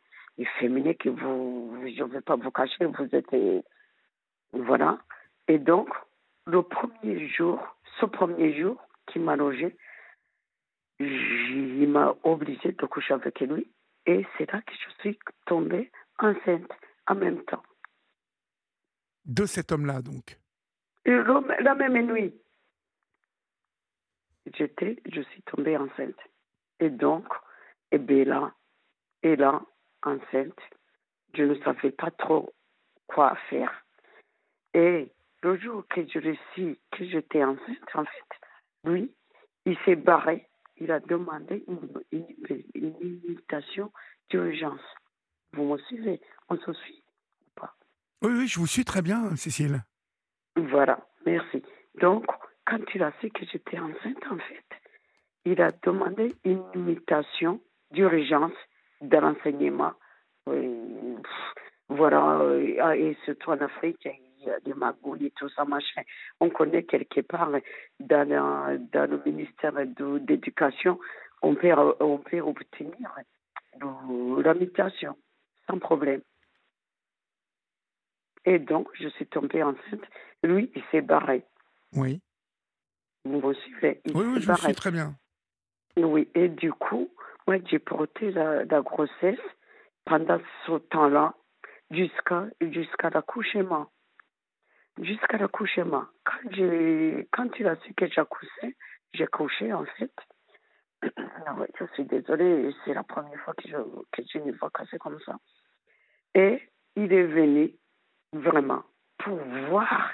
féminin 0.59 0.93
que 0.93 1.09
vous, 1.09 1.75
je 1.95 2.03
ne 2.03 2.09
vais 2.09 2.21
pas 2.21 2.35
vous 2.35 2.51
cacher, 2.51 2.85
vous 2.85 3.15
êtes, 3.15 3.63
voilà. 4.53 4.97
Et 5.47 5.59
donc, 5.59 5.89
le 6.47 6.63
premier 6.63 7.27
jour, 7.27 7.59
ce 7.99 8.05
premier 8.05 8.59
jour 8.59 8.77
qui 9.07 9.19
m'a 9.19 9.35
logé, 9.35 9.75
il 11.01 11.89
m'a 11.89 12.15
obligé 12.23 12.71
de 12.71 12.85
coucher 12.85 13.13
avec 13.13 13.39
lui. 13.41 13.67
Et 14.05 14.25
c'est 14.37 14.51
là 14.51 14.61
que 14.61 14.73
je 14.73 15.01
suis 15.01 15.19
tombée 15.45 15.91
enceinte 16.19 16.71
en 17.07 17.15
même 17.15 17.43
temps. 17.45 17.63
De 19.25 19.45
cet 19.45 19.71
homme-là, 19.71 20.01
donc 20.01 20.37
la 21.05 21.75
même 21.75 22.05
nuit, 22.05 22.33
j'étais, 24.53 25.01
je 25.11 25.21
suis 25.21 25.41
tombée 25.43 25.77
enceinte. 25.77 26.19
Et 26.79 26.89
donc, 26.89 27.25
et 27.91 27.97
bien 27.97 28.25
là, 28.25 28.53
et 29.23 29.35
là, 29.35 29.61
enceinte, 30.03 30.59
je 31.33 31.43
ne 31.43 31.55
savais 31.63 31.91
pas 31.91 32.11
trop 32.11 32.53
quoi 33.07 33.35
faire. 33.49 33.85
Et 34.73 35.11
le 35.43 35.57
jour 35.57 35.85
que 35.87 36.07
je 36.07 36.19
le 36.19 36.35
suis, 36.53 36.79
que 36.91 37.05
j'étais 37.05 37.43
enceinte, 37.43 37.95
en 37.95 38.05
fait, 38.05 38.89
lui, 38.89 39.13
il 39.65 39.77
s'est 39.85 39.95
barré. 39.95 40.47
Il 40.81 40.91
a 40.91 40.99
demandé 40.99 41.63
une, 41.67 42.23
une, 42.73 43.37
d'urgence. 44.31 44.81
Vous 45.53 45.63
me 45.65 45.77
suivez? 45.77 46.19
On 46.49 46.57
se 46.57 46.73
suit 46.73 47.03
ou 47.41 47.59
pas? 47.59 47.75
Oui, 48.23 48.31
oui, 48.35 48.47
je 48.47 48.59
vous 48.59 48.65
suis 48.65 48.83
très 48.83 49.03
bien, 49.03 49.35
Cécile. 49.35 49.83
Voilà, 50.55 51.05
merci. 51.23 51.61
Donc, 52.01 52.25
quand 52.65 52.79
il 52.95 53.03
a 53.03 53.13
su 53.21 53.29
que 53.29 53.45
j'étais 53.45 53.77
enceinte, 53.77 54.25
en 54.31 54.37
fait, 54.37 54.65
il 55.45 55.61
a 55.61 55.69
demandé 55.83 56.33
une 56.45 56.63
invitation 56.75 57.61
d'urgence 57.91 58.57
de 59.01 59.17
l'enseignement. 59.17 59.93
Pff, 60.45 61.53
voilà, 61.89 62.39
euh, 62.39 62.93
et 62.93 63.15
surtout 63.23 63.51
en 63.51 63.59
Afrique, 63.59 64.09
il 64.41 64.47
y 64.47 64.51
a 64.51 64.59
des 64.59 64.73
magouilles 64.73 65.27
et 65.27 65.31
tout 65.31 65.49
ça, 65.49 65.63
machin. 65.65 66.01
On 66.39 66.49
connaît 66.49 66.83
quelque 66.83 67.21
part 67.21 67.49
dans, 67.99 68.27
le- 68.27 68.77
dans 68.91 69.09
le 69.09 69.21
ministère 69.25 69.73
d'éducation, 69.85 70.99
on 71.41 71.55
peut, 71.55 71.71
on 71.99 72.17
peut 72.17 72.39
obtenir 72.41 73.09
de 73.79 74.71
sans 75.67 75.79
problème. 75.79 76.21
Et 78.45 78.59
donc, 78.59 78.89
je 78.93 79.07
suis 79.09 79.27
tombée 79.27 79.63
enceinte. 79.63 80.03
Lui, 80.43 80.71
il 80.75 80.83
s'est 80.91 81.01
barré. 81.01 81.43
Oui, 81.95 82.19
Vous 83.25 83.39
me 83.39 83.53
suivez 83.53 84.01
oui, 84.07 84.13
oui 84.25 84.41
je 84.41 84.47
barré. 84.47 84.61
suis 84.61 84.75
très 84.75 84.91
bien. 84.91 85.15
Oui, 85.97 86.27
et 86.33 86.47
du 86.49 86.71
coup, 86.73 87.09
moi, 87.47 87.57
j'ai 87.65 87.79
porté 87.79 88.31
la, 88.31 88.65
la 88.65 88.81
grossesse 88.81 89.39
pendant 90.05 90.39
ce 90.65 90.77
temps-là 90.77 91.35
jusqu'à 91.91 92.47
jusqu'à 92.61 93.09
l'accouchement. 93.09 93.91
Jusqu'à 94.99 95.37
l'accouchement. 95.37 96.05
Quand, 96.23 96.51
j'ai- 96.51 97.27
quand 97.31 97.47
il 97.59 97.67
a 97.67 97.75
su 97.77 97.93
que 97.93 98.07
j'accouchais, 98.07 98.75
j'ai 99.13 99.27
couché, 99.27 99.71
en 99.73 99.85
fait. 99.85 100.11
Ouais, 101.57 101.67
je 101.79 101.85
suis 101.95 102.05
désolée, 102.05 102.73
c'est 102.85 102.93
la 102.93 103.03
première 103.03 103.39
fois 103.41 103.53
que 103.55 103.67
je, 103.67 103.75
que 104.11 104.21
j'ai 104.31 104.39
une 104.39 104.51
voix 104.51 104.69
cassée 104.69 104.99
comme 104.99 105.19
ça. 105.21 105.35
Et 106.35 106.61
il 106.95 107.11
est 107.11 107.23
venu 107.25 107.73
vraiment 108.33 108.83
pour 109.17 109.35
voir 109.69 110.13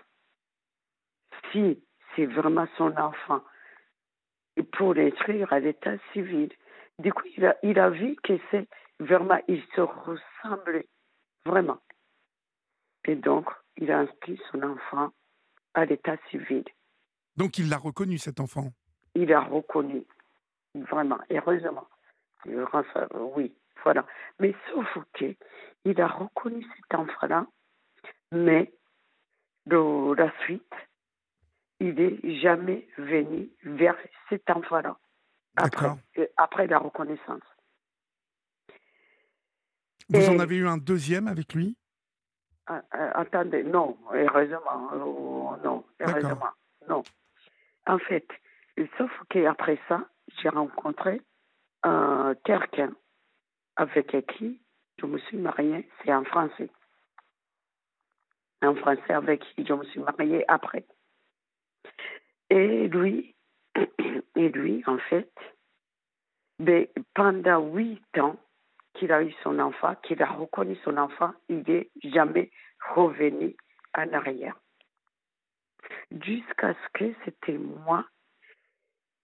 si 1.51 1.83
c'est 2.15 2.25
vraiment 2.25 2.67
son 2.77 2.95
enfant 2.97 3.41
et 4.55 4.63
pour 4.63 4.93
l'inscrire 4.93 5.51
à 5.53 5.59
l'état 5.59 5.97
civil. 6.13 6.49
Du 6.99 7.13
coup, 7.13 7.27
il 7.37 7.45
a, 7.45 7.55
il 7.63 7.77
a 7.79 7.89
vu 7.89 8.15
que 8.23 8.39
c'est 8.49 8.67
vraiment, 8.99 9.39
il 9.47 9.61
se 9.75 9.81
ressemblait 9.81 10.87
vraiment. 11.45 11.79
Et 13.05 13.15
donc, 13.15 13.47
il 13.77 13.91
a 13.91 13.99
inscrit 13.99 14.39
son 14.51 14.63
enfant 14.63 15.11
à 15.73 15.85
l'état 15.85 16.17
civil. 16.29 16.63
Donc 17.35 17.57
il 17.57 17.69
l'a 17.69 17.77
reconnu, 17.77 18.17
cet 18.17 18.39
enfant? 18.39 18.71
Il 19.15 19.31
a 19.33 19.41
reconnu, 19.41 20.03
vraiment, 20.75 21.19
heureusement. 21.29 21.87
Oui, 23.35 23.53
voilà. 23.83 24.05
Mais 24.39 24.55
sauf 24.69 24.87
que 25.13 25.35
il 25.85 26.01
a 26.01 26.07
reconnu 26.07 26.65
cet 26.75 26.99
enfant-là, 26.99 27.45
mais 28.31 28.73
de 29.65 30.13
la 30.15 30.31
suite, 30.43 30.73
il 31.79 31.93
n'est 31.93 32.39
jamais 32.39 32.87
venu 32.97 33.49
vers 33.63 33.95
cet 34.29 34.49
enfant-là. 34.49 34.97
Après, 35.55 35.89
euh, 36.17 36.27
après 36.37 36.67
la 36.67 36.79
reconnaissance. 36.79 37.41
Vous 40.09 40.29
en 40.29 40.39
avez 40.39 40.57
eu 40.57 40.67
un 40.67 40.77
deuxième 40.77 41.27
avec 41.27 41.53
lui? 41.53 41.75
Ah, 42.69 42.81
ah, 42.91 43.21
attendez, 43.21 43.63
non, 43.63 43.97
heureusement, 44.13 44.89
oh, 44.93 45.55
non, 45.63 45.85
heureusement, 46.01 46.49
non. 46.89 47.01
En 47.85 47.97
fait, 47.97 48.27
sauf 48.97 49.11
qu'après 49.29 49.79
ça, 49.87 50.05
j'ai 50.37 50.49
rencontré 50.49 51.21
euh, 51.85 52.35
quelqu'un 52.43 52.93
avec 53.77 54.15
qui 54.33 54.59
je 54.99 55.05
me 55.05 55.17
suis 55.19 55.37
mariée, 55.37 55.87
c'est 56.03 56.11
un 56.11 56.25
Français. 56.25 56.69
Un 58.61 58.75
Français 58.75 59.13
avec 59.13 59.43
qui 59.55 59.65
je 59.65 59.73
me 59.73 59.85
suis 59.85 60.01
mariée 60.01 60.43
après. 60.49 60.85
Et 62.49 62.87
lui, 62.89 63.33
et 64.35 64.49
lui, 64.49 64.83
en 64.87 64.97
fait, 64.97 65.31
ben, 66.59 66.87
pendant 67.13 67.59
huit 67.59 68.17
ans 68.17 68.35
qu'il 68.97 69.11
a 69.11 69.23
eu 69.23 69.33
son 69.43 69.59
enfant, 69.59 69.95
qu'il 70.03 70.21
a 70.21 70.27
reconnu 70.27 70.75
son 70.83 70.97
enfant, 70.97 71.33
il 71.49 71.63
n'est 71.67 71.89
jamais 72.03 72.51
revenu 72.95 73.55
en 73.95 74.11
arrière. 74.13 74.55
Jusqu'à 76.11 76.73
ce 76.73 76.89
que 76.93 77.13
c'était 77.23 77.57
moi, 77.57 78.05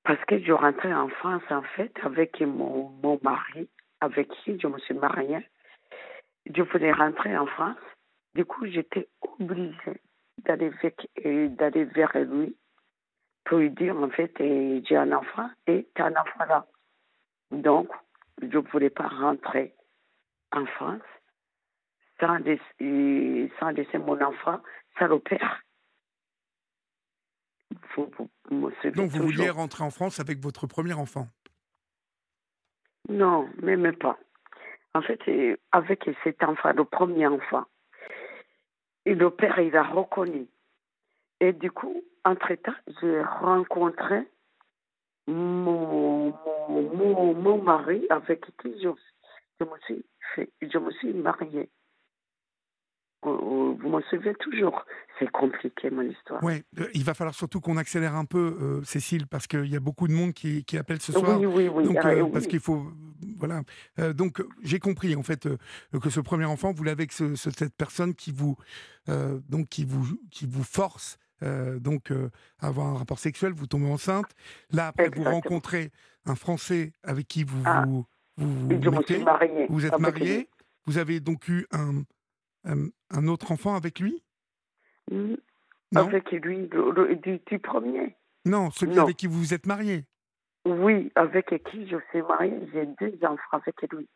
parce 0.04 0.24
que 0.26 0.40
je 0.40 0.52
rentrais 0.52 0.94
en 0.94 1.08
France, 1.08 1.44
en 1.50 1.62
fait, 1.62 1.92
avec 2.04 2.40
mon, 2.42 3.20
mari, 3.22 3.70
avec 4.02 4.30
qui 4.30 4.60
je 4.60 4.68
me 4.68 4.78
suis 4.80 4.94
mariée. 4.94 5.48
Je 6.54 6.62
voulais 6.62 6.92
rentrer 6.92 7.38
en 7.38 7.48
France. 7.48 7.78
Du 8.36 8.44
coup, 8.44 8.66
j'étais 8.66 9.08
obligée 9.40 10.02
d'aller 10.40 10.72
euh, 11.26 11.86
vers 11.96 12.18
lui 12.20 12.58
pour 13.46 13.60
lui 13.60 13.70
dire, 13.72 13.96
en 13.96 14.10
fait, 14.10 14.34
eh, 14.40 14.84
j'ai 14.86 14.98
un 14.98 15.12
enfant 15.14 15.50
et 15.68 15.88
tu 15.96 16.02
as 16.02 16.06
un 16.06 16.16
enfant 16.16 16.46
là. 16.48 16.66
Donc, 17.52 17.90
je 18.42 18.58
ne 18.58 18.72
voulais 18.72 18.90
pas 18.90 19.08
rentrer 19.08 19.76
en 20.52 20.66
France 20.66 21.02
sans 22.20 22.38
laisser, 22.38 23.52
sans 23.60 23.70
laisser 23.70 23.98
mon 23.98 24.20
enfant 24.22 24.62
sans 24.98 25.08
le 25.08 25.20
père. 25.20 25.62
Vous, 27.96 28.10
vous 28.18 28.30
me 28.56 28.72
suivez 28.76 28.96
Donc 28.96 29.10
vous 29.10 29.24
vouliez 29.24 29.50
rentrer 29.50 29.84
en 29.84 29.90
France 29.90 30.20
avec 30.20 30.40
votre 30.40 30.68
premier 30.68 30.94
enfant? 30.94 31.28
Non, 33.10 33.50
même 33.62 33.96
pas. 33.96 34.18
En 34.94 35.02
fait, 35.02 35.20
avec 35.72 36.10
cet 36.24 36.44
enfant, 36.44 36.72
le 36.74 36.86
premier 36.86 37.28
enfant, 37.28 37.66
Et 39.06 39.16
le 39.16 39.32
père, 39.32 39.60
il 39.60 39.76
a 39.76 39.84
reconnu. 39.84 40.48
Et 41.40 41.52
du 41.52 41.72
coup, 41.72 42.04
entre-temps, 42.24 42.76
j'ai 43.02 43.22
rencontré 43.22 44.28
mon, 45.28 45.83
mon, 47.14 47.34
mon, 47.34 47.62
mari 47.62 48.06
avec 48.10 48.42
qui 48.62 48.74
je, 48.82 48.90
je, 49.60 49.66
me 49.66 49.78
suis 49.86 50.06
fait, 50.36 50.50
je 50.62 50.78
me 50.78 50.92
suis 50.92 51.14
mariée. 51.14 51.70
Vous 53.26 53.78
m'en 53.90 54.02
souvenez 54.10 54.36
toujours. 54.36 54.84
C'est 55.18 55.32
compliqué, 55.32 55.90
mon 55.90 56.02
histoire. 56.02 56.44
Oui, 56.44 56.64
il 56.94 57.04
va 57.06 57.14
falloir 57.14 57.34
surtout 57.34 57.62
qu'on 57.62 57.78
accélère 57.78 58.16
un 58.16 58.26
peu, 58.26 58.58
euh, 58.62 58.84
Cécile, 58.84 59.28
parce 59.28 59.48
qu'il 59.48 59.68
y 59.68 59.78
a 59.78 59.80
beaucoup 59.80 60.10
de 60.10 60.14
monde 60.14 60.34
qui, 60.34 60.66
qui 60.66 60.78
appelle 60.78 61.00
ce 61.00 61.14
soir. 61.14 61.40
Oui, 61.40 61.46
oui, 61.46 61.70
oui. 61.70 61.86
Donc, 61.86 61.98
ah, 62.02 62.10
euh, 62.10 62.22
oui. 62.24 62.32
Parce 62.34 62.48
qu'il 62.48 62.60
faut. 62.60 62.86
Voilà. 63.38 63.62
Euh, 64.00 64.12
donc, 64.12 64.44
j'ai 64.62 64.80
compris, 64.80 65.16
en 65.16 65.24
fait, 65.24 65.48
que 66.02 66.10
ce 66.10 66.20
premier 66.20 66.46
enfant, 66.46 66.74
vous 66.74 66.84
l'avez 66.84 67.04
avec 67.04 67.14
ce- 67.14 67.36
cette 67.36 67.76
personne 67.78 68.14
qui 68.14 68.32
vous, 68.34 68.58
donc, 69.08 69.70
qui 69.70 69.86
vous, 69.86 70.06
qui 70.30 70.46
vous 70.46 70.64
force. 70.64 71.18
Donc 71.80 72.12
à 72.60 72.68
avoir 72.68 72.88
un 72.88 72.98
rapport 72.98 73.20
sexuel, 73.20 73.54
vous 73.54 73.68
tombez 73.68 73.90
enceinte. 73.92 74.34
Là, 74.72 74.88
après, 74.88 75.10
vous 75.10 75.24
rencontrez 75.24 75.92
un 76.26 76.36
Français 76.36 76.94
avec 77.04 77.28
qui 77.28 77.44
vous 77.44 77.62
Ah. 77.66 77.84
vous, 77.86 78.06
vous, 78.38 78.68
vous 78.68 78.92
mettez. 78.92 79.24
Vous 79.70 79.86
êtes 79.86 80.00
marié. 80.00 80.50
Vous 80.86 80.98
avez 80.98 81.20
donc 81.20 81.48
eu 81.48 81.66
un, 81.72 82.04
un, 82.66 82.88
un 83.12 83.28
autre 83.28 83.52
enfant 83.52 83.76
avec 83.76 84.00
lui? 84.00 84.24
Lui. 85.12 85.34
Mm. 85.34 85.38
Non 85.94 86.02
Avec 86.08 86.32
lui, 86.32 86.68
le- 86.72 86.92
le- 86.92 87.16
du, 87.18 87.40
du 87.46 87.60
premier. 87.60 88.16
Non, 88.46 88.72
celui 88.72 88.96
Non. 88.96 89.04
avec 89.04 89.16
qui 89.18 89.28
vous 89.28 89.38
vous 89.40 89.54
êtes 89.54 89.68
marié. 89.68 90.06
Oui, 90.66 91.12
avec 91.16 91.48
qui 91.70 91.88
je 91.88 91.98
suis 92.10 92.22
mariée. 92.24 92.58
J'ai 92.74 92.86
deux 93.00 93.18
enfants 93.26 93.40
avec 93.62 93.80
lui. 93.92 94.08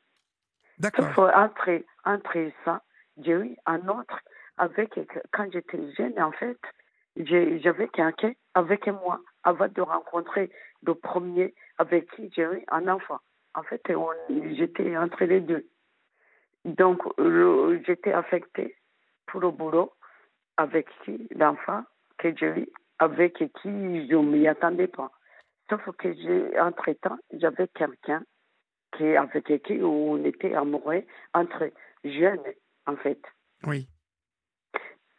D'accord. 0.79 1.07
Entre, 1.35 1.83
entre 2.03 2.51
ça, 2.65 2.83
j'ai 3.23 3.31
eu 3.33 3.55
un 3.65 3.87
autre 3.89 4.19
avec, 4.57 4.99
quand 5.31 5.47
j'étais 5.51 5.79
jeune, 5.93 6.19
en 6.19 6.31
fait, 6.31 6.57
j'avais 7.25 7.87
quelqu'un 7.89 8.33
avec 8.53 8.87
moi 8.87 9.19
avant 9.43 9.67
de 9.67 9.81
rencontrer 9.81 10.49
le 10.83 10.95
premier 10.95 11.53
avec 11.77 12.09
qui 12.11 12.31
j'ai 12.35 12.43
eu 12.43 12.63
un 12.69 12.87
enfant. 12.87 13.19
En 13.55 13.63
fait, 13.63 13.81
j'étais 14.53 14.97
entre 14.97 15.23
les 15.25 15.41
deux. 15.41 15.67
Donc, 16.65 17.01
j'étais 17.85 18.13
affectée 18.13 18.75
pour 19.25 19.41
le 19.41 19.51
boulot 19.51 19.93
avec 20.57 20.87
qui, 21.03 21.27
l'enfant 21.35 21.83
que 22.17 22.35
j'ai 22.35 22.47
eu, 22.47 22.67
avec 22.99 23.37
qui 23.37 23.47
je 23.63 24.15
ne 24.15 24.21
m'y 24.21 24.47
attendais 24.47 24.87
pas. 24.87 25.11
Sauf 25.69 25.81
que 25.97 26.59
entre-temps, 26.59 27.17
j'avais 27.33 27.67
quelqu'un 27.69 28.23
qui, 28.95 29.15
avec 29.15 29.45
qui 29.63 29.81
on 29.81 30.23
était 30.23 30.53
amoureux 30.53 31.03
entre 31.33 31.69
jeunes, 32.03 32.53
en 32.85 32.95
fait. 32.95 33.21
Oui. 33.65 33.87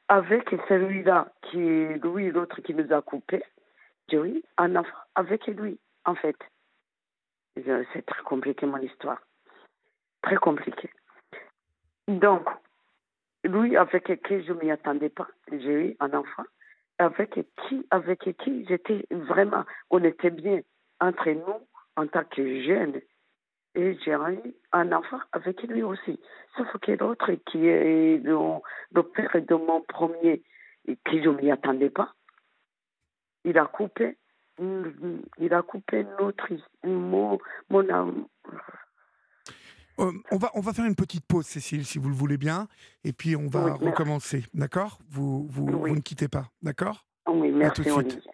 Avec 0.09 0.49
celui-là, 0.69 1.29
qui 1.43 1.59
lui, 1.59 2.31
l'autre 2.31 2.61
qui 2.63 2.75
nous 2.75 2.93
a 2.93 3.03
coupés, 3.03 3.45
j'ai 4.09 4.17
eu 4.17 4.43
un 4.57 4.75
enfant 4.77 4.97
avec 5.15 5.47
lui, 5.47 5.79
en 6.05 6.15
fait. 6.15 6.37
C'est 7.55 8.07
très 8.07 8.23
compliqué, 8.23 8.65
mon 8.67 8.79
histoire. 8.79 9.21
Très 10.23 10.37
compliqué. 10.37 10.91
Donc, 12.07 12.49
lui, 13.45 13.77
avec 13.77 14.05
qui 14.23 14.43
je 14.45 14.53
ne 14.53 14.61
m'y 14.61 14.71
attendais 14.71 15.11
pas, 15.11 15.29
j'ai 15.51 15.91
eu 15.91 15.97
un 16.01 16.13
enfant. 16.15 16.45
Avec 16.99 17.39
qui, 17.69 17.87
avec 17.91 18.35
qui 18.39 18.67
j'étais 18.67 19.07
vraiment, 19.11 19.65
on 19.91 20.03
était 20.03 20.31
bien 20.31 20.61
entre 21.01 21.31
nous 21.31 21.61
en 21.97 22.07
tant 22.07 22.25
que 22.25 22.63
jeunes. 22.63 23.01
Et 23.75 23.97
j'ai 24.05 24.13
eu 24.13 24.55
un 24.73 24.93
enfant 24.93 25.21
avec 25.33 25.63
lui 25.63 25.83
aussi. 25.83 26.19
Sauf 26.57 26.67
que 26.83 26.93
l'autre, 26.93 27.31
qui 27.51 27.67
est 27.67 28.19
le, 28.19 28.37
le 28.93 29.03
père 29.03 29.31
de 29.35 29.55
mon 29.55 29.83
premier, 29.83 30.43
et 30.87 30.97
qui 31.09 31.23
je 31.23 31.29
ne 31.29 31.37
m'y 31.37 31.51
attendais 31.51 31.91
pas, 31.91 32.15
il 33.45 33.57
a 33.59 33.67
coupé, 33.67 34.17
il 34.59 35.55
a 35.55 35.63
coupé 35.63 36.05
notre, 36.19 36.49
mon, 36.85 37.39
mon 37.71 37.89
am- 37.91 38.27
Euh, 40.01 40.13
on, 40.31 40.37
va, 40.39 40.51
on 40.55 40.61
va 40.61 40.73
faire 40.73 40.85
une 40.87 40.95
petite 40.97 41.27
pause, 41.27 41.45
Cécile, 41.47 41.85
si 41.85 41.99
vous 41.99 42.09
le 42.09 42.15
voulez 42.15 42.37
bien, 42.39 42.69
et 43.05 43.13
puis 43.13 43.35
on 43.37 43.49
va 43.49 43.65
Oui, 43.65 43.71
merci. 43.71 43.85
recommencer. 43.87 44.45
D'accord? 44.55 44.99
Vous, 45.11 45.47
vous, 45.49 45.67
Oui. 45.67 45.91
vous 45.91 45.97
ne 45.97 46.01
quittez 46.01 46.29
pas. 46.29 46.47
D'accord? 46.63 47.05
Oui, 47.27 47.49
tout 47.51 47.55
de 47.55 47.59
merci 47.59 47.83
suite. 47.83 47.97
Olivier. 47.97 48.31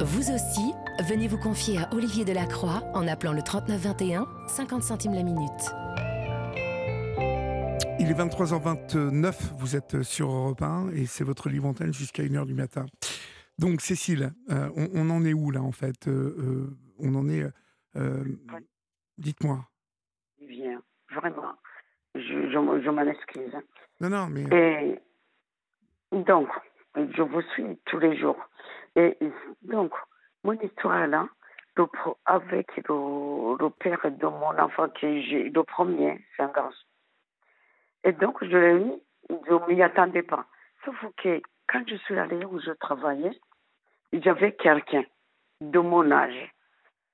Vous 0.00 0.30
aussi, 0.30 0.72
venez 1.08 1.28
vous 1.28 1.38
confier 1.38 1.78
à 1.78 1.88
Olivier 1.94 2.24
Delacroix 2.24 2.82
en 2.94 3.06
appelant 3.06 3.32
le 3.32 3.42
3921, 3.42 4.26
50 4.48 4.82
centimes 4.82 5.14
la 5.14 5.22
minute. 5.22 5.50
Il 7.98 8.10
est 8.10 8.14
23h29, 8.14 9.54
vous 9.58 9.74
êtes 9.76 10.02
sur 10.02 10.30
Europe 10.30 10.62
1 10.62 10.90
et 10.90 11.06
c'est 11.06 11.24
votre 11.24 11.48
livre 11.48 11.66
antenne 11.66 11.92
jusqu'à 11.92 12.22
1h 12.22 12.46
du 12.46 12.54
matin. 12.54 12.86
Donc, 13.58 13.80
Cécile, 13.80 14.32
euh, 14.50 14.68
on, 14.76 14.88
on 14.94 15.10
en 15.10 15.24
est 15.24 15.32
où 15.32 15.50
là 15.50 15.62
en 15.62 15.72
fait 15.72 16.06
Euh, 16.08 16.36
euh, 16.38 16.76
On 16.98 17.14
en 17.14 17.28
est. 17.28 17.44
euh, 17.96 18.22
Dites-moi. 19.18 19.60
Bien, 20.46 20.80
vraiment. 21.14 21.52
Je, 22.14 22.20
je, 22.20 22.82
je 22.84 22.90
m'en 22.90 23.02
excuse. 23.02 23.52
Non, 24.00 24.10
non, 24.10 24.26
mais. 24.28 24.44
Et 24.52 24.98
donc, 26.12 26.48
je 26.94 27.22
vous 27.22 27.42
suis 27.54 27.78
tous 27.86 27.98
les 27.98 28.16
jours. 28.18 28.36
Et 28.94 29.16
donc, 29.62 29.92
mon 30.46 30.58
histoire 30.60 31.06
là, 31.08 31.28
avec 32.24 32.76
le, 32.88 33.56
le 33.58 33.70
père 33.70 34.00
de 34.10 34.26
mon 34.26 34.58
enfant 34.58 34.88
que 34.88 35.20
j'ai, 35.22 35.50
le 35.50 35.62
premier, 35.64 36.24
c'est 36.36 36.42
un 36.44 36.48
garçon. 36.48 36.86
Et 38.04 38.12
donc, 38.12 38.42
je 38.42 38.56
l'ai 38.56 38.76
eu, 38.76 38.92
je 39.28 39.52
ne 39.52 39.66
m'y 39.66 39.82
attendais 39.82 40.22
pas. 40.22 40.46
Sauf 40.84 40.96
que 41.16 41.42
quand 41.68 41.82
je 41.88 41.96
suis 41.96 42.16
allée 42.18 42.44
où 42.44 42.60
je 42.60 42.70
travaillais, 42.72 43.38
j'avais 44.12 44.52
quelqu'un 44.52 45.04
de 45.60 45.80
mon 45.80 46.10
âge, 46.12 46.54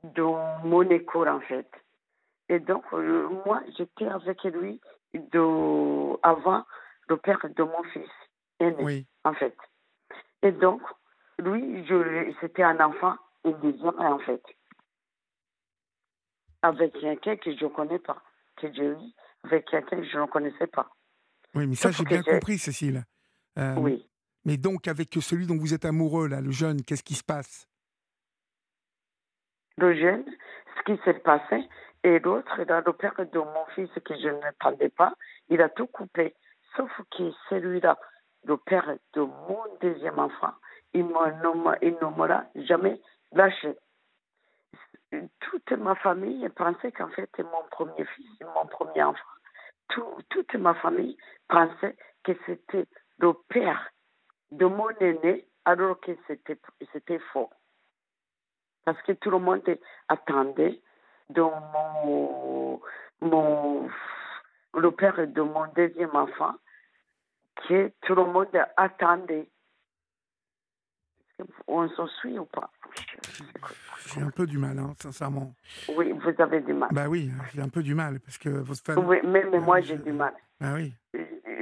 de 0.05 0.23
mon 0.65 0.83
école 0.91 1.29
en 1.31 1.41
fait. 1.41 1.71
Et 2.51 2.59
donc, 2.59 2.85
euh, 2.93 3.29
moi, 3.47 3.63
j'étais 3.79 4.09
avec 4.09 4.43
lui 4.45 4.81
de, 5.15 6.17
avant 6.23 6.65
le 7.09 7.17
père 7.17 7.41
de 7.57 7.63
mon 7.63 7.83
fils 7.85 8.11
aîné, 8.61 8.77
Oui. 8.85 9.07
en 9.25 9.33
fait. 9.33 9.57
Et 10.43 10.53
donc, 10.53 10.83
lui, 11.43 11.87
je, 11.87 12.33
c'était 12.41 12.63
un 12.63 12.79
enfant 12.81 13.17
indésiré, 13.45 13.97
en 13.99 14.19
fait. 14.21 14.43
Avec 16.63 16.93
quelqu'un 16.93 17.37
que 17.37 17.57
je 17.57 17.65
ne 17.65 17.71
connais 17.71 17.99
pas, 17.99 18.23
que 18.57 18.67
eu, 18.67 18.97
avec 19.45 19.67
quelqu'un 19.67 19.97
que 19.97 20.05
je 20.05 20.19
ne 20.19 20.27
connaissais 20.27 20.69
pas. 20.69 20.89
Oui, 21.55 21.67
mais 21.67 21.75
ça, 21.75 21.91
j'ai 21.91 22.05
bien 22.05 22.23
compris, 22.23 22.59
Cécile. 22.59 23.05
Euh, 23.59 23.75
Oui. 23.77 24.09
Mais 24.45 24.57
donc, 24.57 24.89
avec 24.89 25.15
celui 25.21 25.47
dont 25.47 25.57
vous 25.57 25.75
êtes 25.75 25.85
amoureux, 25.85 26.27
là, 26.29 26.41
le 26.41 26.51
jeune, 26.51 26.83
qu'est-ce 26.83 27.05
qui 27.05 27.15
se 27.15 27.23
passe? 27.23 27.69
Le 29.77 29.95
jeune, 29.95 30.25
ce 30.77 30.83
qui 30.83 31.01
s'est 31.05 31.21
passé, 31.21 31.69
et 32.03 32.19
l'autre, 32.19 32.61
là, 32.63 32.83
le 32.85 32.93
père 32.93 33.15
de 33.17 33.39
mon 33.39 33.65
fils 33.75 33.91
que 34.05 34.15
je 34.15 34.29
n'attendais 34.29 34.89
pas, 34.89 35.15
il 35.49 35.61
a 35.63 35.69
tout 35.69 35.87
coupé. 35.87 36.35
Sauf 36.77 36.91
que 37.17 37.31
celui-là, 37.49 37.99
le 38.45 38.57
père 38.57 38.97
de 39.15 39.21
mon 39.21 39.63
deuxième 39.81 40.19
enfant, 40.19 40.53
il 40.95 41.07
ne 41.07 42.17
m'aura 42.17 42.45
jamais 42.55 43.01
lâché. 43.33 43.77
Toute 45.41 45.73
ma 45.73 45.95
famille 45.97 46.49
pensait 46.51 46.93
qu'en 46.93 47.09
fait, 47.09 47.31
mon 47.39 47.63
premier 47.71 48.05
fils, 48.05 48.41
mon 48.55 48.67
premier 48.67 49.03
enfant, 49.03 49.21
tout- 49.89 50.23
toute 50.31 50.55
ma 50.55 50.75
famille 50.75 51.17
pensait 51.49 51.97
que 52.25 52.33
c'était 52.47 52.87
le 53.19 53.35
père 53.49 53.91
de 54.51 54.67
mon 54.67 54.89
aîné, 55.01 55.47
alors 55.65 56.01
que 56.01 56.13
c'était 56.93 57.19
faux 57.33 57.51
parce 58.85 59.01
que 59.03 59.13
tout 59.13 59.31
le 59.31 59.39
monde 59.39 59.63
attendait 60.09 60.81
dans 61.31 61.53
mon, 61.73 62.81
mon, 63.21 63.89
le 64.75 64.91
père 64.91 65.27
de 65.27 65.41
mon 65.41 65.67
deuxième 65.75 66.15
enfant, 66.15 66.55
que 67.69 67.93
tout 68.03 68.15
le 68.15 68.25
monde 68.25 68.49
attendait. 68.77 69.49
On 71.67 71.89
s'en 71.91 72.07
suit 72.07 72.39
ou 72.39 72.45
pas 72.47 72.71
J'ai 74.07 74.21
un 74.21 74.31
peu 74.31 74.47
du 74.47 74.59
mal, 74.59 74.79
hein, 74.79 74.93
sincèrement. 75.01 75.55
Oui, 75.97 76.13
vous 76.13 76.43
avez 76.43 76.61
du 76.61 76.73
mal. 76.73 76.89
Bah 76.93 77.09
oui, 77.09 77.31
j'ai 77.55 77.61
un 77.63 77.69
peu 77.69 77.83
du 77.83 77.95
mal, 77.95 78.21
parce 78.21 78.39
que 78.39 78.49
votre 78.49 78.83
femme. 78.83 79.07
Oui, 79.07 79.19
même 79.25 79.51
moi, 79.61 79.79
Euh, 79.79 79.83
j'ai 79.83 79.97
je- 79.97 80.03
du 80.03 80.13
mal. 80.13 80.35
Bah 80.61 80.73
oui. 80.75 80.95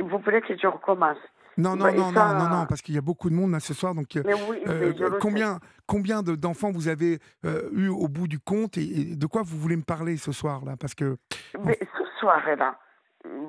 Vous 0.03 0.19
voulez 0.19 0.41
que 0.41 0.57
je 0.57 0.67
recommence? 0.67 1.19
Non, 1.57 1.77
non, 1.77 1.85
Bah, 1.87 1.93
non, 1.93 2.13
ça- 2.13 2.33
non, 2.33 2.39
non, 2.39 2.49
non, 2.61 2.67
parce 2.67 2.81
qu'il 2.81 2.95
y 2.95 2.99
a 2.99 3.03
beaucoup 3.03 3.29
de 3.29 3.35
monde 3.35 3.51
là 3.51 3.61
ce 3.61 3.75
soir, 3.75 3.95
donc. 3.95 4.17
euh, 4.17 4.23
Mais 4.25 4.35
oui, 4.49 4.63
euh, 4.67 4.95
mais 4.99 5.19
combien, 5.21 5.59
combien 5.87 6.23
de- 6.23 6.35
d'enfants 6.35 6.71
vous 6.71 6.89
avez 6.89 7.19
euh, 7.45 7.69
eu 7.73 7.89
au 7.89 8.09
bout 8.09 8.29
du 8.29 8.39
compte 8.39 8.79
et, 8.79 9.01
et 9.13 9.17
de 9.17 9.27
quoi 9.27 9.43
vous 9.43 9.59
voulez 9.59 9.77
me 9.77 9.83
parler 9.83 10.17
ce 10.17 10.33
soir 10.33 10.65
là? 10.65 10.77
Parce 10.79 10.95
que 10.95 11.19
Mais 11.59 11.79
ce 11.99 12.27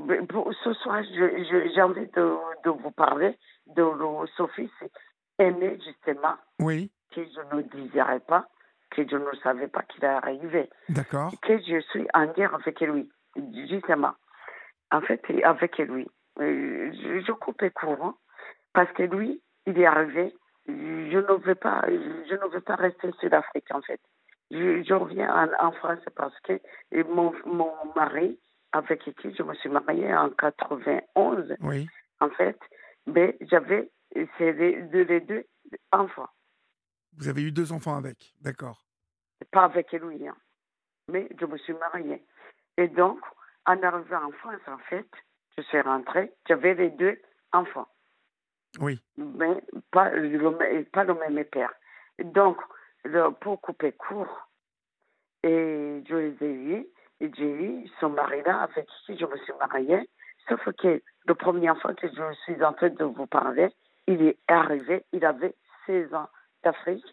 mais 0.06 0.22
pour- 0.24 0.52
ce 0.64 0.74
soir, 0.74 1.02
j'ai 1.04 1.82
envie 1.82 2.08
de, 2.08 2.36
de 2.66 2.70
vous 2.70 2.92
parler 2.92 3.38
de 3.68 3.82
le- 3.84 4.28
aîné, 5.42 5.80
justement, 5.86 6.36
oui, 6.60 6.92
que 7.14 7.22
je 7.24 7.56
ne 7.56 7.62
désirais 7.64 8.20
pas, 8.22 8.48
que 8.92 9.08
je 9.08 9.16
ne 9.16 9.32
savais 9.44 9.68
pas 9.68 9.84
qu'il 9.84 10.06
allait 10.06 10.18
arriver, 10.18 10.70
d'accord, 10.90 11.32
que 11.42 11.58
je 11.60 11.80
suis 11.92 12.08
en 12.14 12.28
guerre 12.28 12.56
avec 12.56 12.80
lui, 12.82 13.10
justement. 13.70 14.14
En 14.92 15.02
fait, 15.02 15.22
avec 15.44 15.78
lui. 15.78 16.08
Euh, 16.40 16.92
je, 16.94 17.22
je 17.22 17.32
hein, 17.32 18.16
parce 18.74 18.92
que 18.94 19.04
lui, 19.04 19.42
il 19.66 19.80
est 19.80 19.86
arrivé. 19.86 20.34
Je 20.68 21.18
ne 21.18 21.46
veux 21.46 21.56
pas, 21.56 21.84
je 21.88 22.34
ne 22.34 22.54
veux 22.54 22.62
pas 22.62 22.76
rester 22.76 23.12
Sud-Afrique 23.20 23.74
en 23.74 23.82
fait. 23.82 24.00
Je, 24.52 24.84
je 24.84 24.94
reviens 24.94 25.34
en, 25.34 25.68
en, 25.68 25.72
France 25.72 26.00
parce 26.16 26.38
que 26.42 26.60
mon, 27.14 27.34
mon 27.46 27.74
mari, 27.96 28.38
avec 28.74 29.04
qui 29.04 29.34
je 29.34 29.44
me 29.44 29.54
suis 29.56 29.70
mariée 29.70 30.14
en 30.14 30.30
91, 30.30 31.56
oui. 31.62 31.88
en 32.20 32.30
fait, 32.30 32.60
ben, 33.08 33.34
j'avais 33.50 33.90
les, 34.16 35.04
les 35.04 35.20
deux 35.22 35.46
enfants. 35.92 36.30
Vous 37.18 37.28
avez 37.28 37.44
eu 37.44 37.52
deux 37.52 37.72
enfants 37.72 37.96
avec, 37.96 38.34
d'accord. 38.42 38.86
Pas 39.52 39.66
avec 39.66 39.92
lui, 39.92 40.28
hein. 40.28 40.36
mais 41.08 41.28
je 41.40 41.46
me 41.46 41.58
suis 41.58 41.74
mariée. 41.74 42.24
Et 42.78 42.88
donc, 42.88 43.20
en 43.66 43.82
arrivant 43.84 44.26
en 44.26 44.32
France, 44.32 44.62
en 44.68 44.78
fait, 44.78 45.10
je 45.58 45.64
suis 45.64 45.82
rentrée, 45.82 46.32
j'avais 46.48 46.74
les 46.74 46.90
deux 46.90 47.20
enfants. 47.52 47.88
Oui. 48.80 49.02
Mais 49.18 49.62
pas 49.92 50.10
le, 50.12 50.84
pas 50.86 51.04
le 51.04 51.14
même 51.16 51.44
père. 51.46 51.74
Donc, 52.20 52.58
le, 53.04 53.30
pour 53.32 53.60
couper 53.60 53.92
court, 53.92 54.48
et 55.44 56.04
je 56.08 56.16
les 56.16 56.38
ai 56.42 56.54
eus, 56.54 56.88
et 57.20 57.32
j'ai 57.36 57.52
eu 57.52 57.88
son 58.00 58.10
mari-là 58.10 58.62
avec 58.62 58.88
qui 59.06 59.18
je 59.18 59.26
me 59.26 59.38
suis 59.38 59.54
mariée. 59.60 60.10
Sauf 60.48 60.64
que 60.78 61.02
le 61.28 61.36
premier 61.36 61.70
enfant 61.70 61.94
que 61.94 62.08
je 62.08 62.34
suis 62.46 62.64
en 62.64 62.74
train 62.74 62.90
de 62.90 63.04
vous 63.04 63.28
parler, 63.28 63.70
il 64.08 64.22
est 64.24 64.38
arrivé, 64.48 65.06
il 65.12 65.26
avait 65.26 65.56
16 65.86 66.14
ans 66.14 66.30
d'Afrique. 66.64 67.06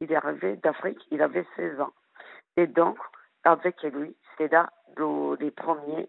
Il 0.00 0.12
est 0.12 0.16
arrivé 0.16 0.56
d'Afrique, 0.56 1.00
il 1.10 1.22
avait 1.22 1.46
16 1.56 1.80
ans. 1.80 1.92
Et 2.56 2.66
donc, 2.66 2.98
avec 3.44 3.82
lui, 3.82 4.14
c'est 4.36 4.50
là 4.50 4.70
le, 4.96 5.36
les 5.40 5.50
premiers 5.50 6.08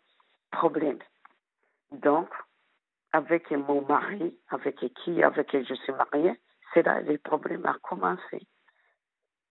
problèmes. 0.51 0.99
Donc, 1.91 2.29
avec 3.13 3.49
mon 3.51 3.81
mari, 3.81 4.37
avec 4.49 4.75
qui, 4.93 5.23
avec 5.23 5.47
qui 5.47 5.63
je 5.63 5.73
suis 5.73 5.93
mariée, 5.93 6.39
c'est 6.73 6.83
là 6.83 6.99
les 7.01 7.17
problèmes 7.17 7.65
ont 7.65 7.79
commencé. 7.81 8.41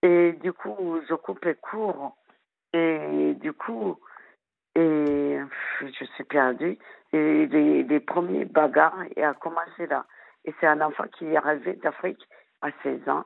Et 0.03 0.33
du 0.33 0.53
coup, 0.53 0.99
je 1.09 1.15
coupe 1.15 1.47
court. 1.61 2.15
Et 2.73 3.33
du 3.35 3.53
coup, 3.53 3.99
je 4.75 6.05
suis 6.15 6.23
perdue. 6.25 6.77
Et 7.13 7.47
les, 7.47 7.83
les 7.83 7.99
premiers 7.99 8.45
bagarres 8.45 9.05
ont 9.17 9.33
commencé 9.39 9.87
là. 9.87 10.05
Et 10.47 10.55
c'est 10.59 10.67
un 10.67 10.81
enfant 10.81 11.03
qui 11.17 11.25
est 11.25 11.35
arrivé 11.35 11.73
d'Afrique 11.73 12.25
à 12.61 12.69
16 12.81 13.07
ans. 13.09 13.25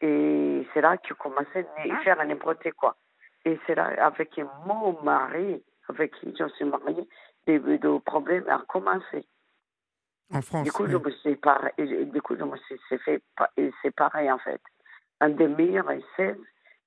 Et 0.00 0.66
c'est 0.72 0.80
là 0.80 0.96
qu'il 0.96 1.14
commençait 1.16 1.66
à 1.76 1.96
faire 1.98 2.24
n'importe 2.24 2.70
quoi. 2.72 2.96
Et 3.44 3.58
c'est 3.66 3.74
là, 3.74 3.92
avec 3.98 4.40
mon 4.64 5.02
mari, 5.02 5.62
avec 5.88 6.14
qui 6.14 6.34
je 6.38 6.48
suis 6.48 6.64
mariée, 6.64 7.06
les 7.46 7.60
problèmes 8.06 8.44
ont 8.48 8.64
commencé. 8.68 9.26
En 10.32 10.42
France. 10.42 10.64
Du 10.64 10.70
coup, 10.70 10.84
oui. 10.84 10.92
je 10.92 10.96
me 10.96 11.10
suis 11.10 11.30
séparée, 11.30 11.74
du 11.76 12.22
coup, 12.22 12.36
je 12.36 12.44
me 12.44 12.56
suis 12.56 12.78
fait 12.88 13.20
séparée, 13.82 14.30
en 14.30 14.38
fait. 14.38 14.60
En 15.20 15.28
2016, 15.28 16.36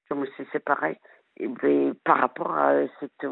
je 0.10 0.13
me 0.15 0.26
suis 0.28 0.46
séparée 0.52 0.98
et 1.38 1.48
bien, 1.48 1.91
par 2.06 2.19
rapport 2.19 2.56
à 2.56 2.88
cette, 3.00 3.28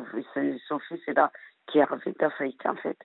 son 0.67 0.79
fils-là 0.79 1.31
qui 1.67 1.77
est 1.77 1.81
arrivé 1.81 2.13
d'Afrique, 2.19 2.65
en 2.65 2.75
fait, 2.75 2.97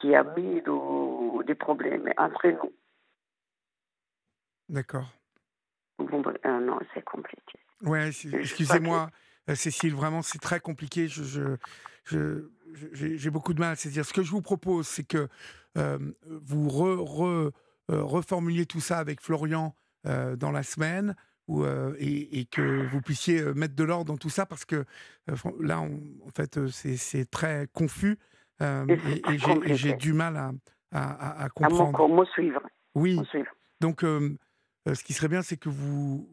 qui 0.00 0.14
a 0.14 0.22
mis 0.22 0.60
le, 0.60 1.44
des 1.44 1.56
problèmes 1.56 2.12
entre 2.16 2.48
nous. 2.48 2.72
D'accord. 4.68 5.10
Bon, 5.98 6.22
euh, 6.46 6.60
non, 6.60 6.78
c'est 6.94 7.04
compliqué. 7.04 7.58
Ouais, 7.82 8.08
excusez-moi, 8.08 9.10
que... 9.46 9.54
Cécile, 9.54 9.94
vraiment, 9.94 10.22
c'est 10.22 10.38
très 10.38 10.60
compliqué. 10.60 11.08
Je, 11.08 11.22
je, 11.24 11.56
je, 12.04 12.48
j'ai 12.92 13.30
beaucoup 13.30 13.54
de 13.54 13.60
mal 13.60 13.72
à 13.72 13.76
saisir. 13.76 14.04
Ce 14.04 14.12
que 14.12 14.22
je 14.22 14.30
vous 14.30 14.42
propose, 14.42 14.86
c'est 14.86 15.04
que 15.04 15.28
euh, 15.76 15.98
vous 16.26 16.68
re, 16.68 17.00
re, 17.00 17.22
euh, 17.24 17.50
reformuliez 17.88 18.66
tout 18.66 18.80
ça 18.80 18.98
avec 18.98 19.20
Florian 19.20 19.74
euh, 20.06 20.36
dans 20.36 20.52
la 20.52 20.62
semaine. 20.62 21.14
Et, 21.98 22.40
et, 22.40 22.46
que 22.46 22.86
vous 22.86 23.02
puissiez 23.02 23.42
mettre 23.52 23.74
de 23.74 23.84
l'ordre 23.84 24.06
dans 24.06 24.16
tout 24.16 24.30
ça 24.30 24.46
parce 24.46 24.64
que 24.64 24.86
là, 25.60 25.82
on, 25.82 26.00
en 26.26 26.30
fait, 26.34 26.66
c'est 26.68 27.30
très 27.30 27.66
confus 27.74 28.16
et, 28.60 29.22
et 29.66 29.74
j'ai 29.74 29.92
du 29.94 30.14
mal 30.14 30.36
à, 30.38 30.52
à, 30.92 31.42
à 31.42 31.48
comprendre. 31.50 32.00
À 32.00 32.08
me 32.08 32.24
suivre. 32.26 32.62
Oui. 32.94 33.20
suivre. 33.28 33.50
Donc, 33.80 34.02
ce 34.86 35.04
qui 35.04 35.12
serait 35.12 35.28
bien, 35.28 35.42
c'est 35.42 35.56
que 35.56 35.68
vous, 35.68 36.28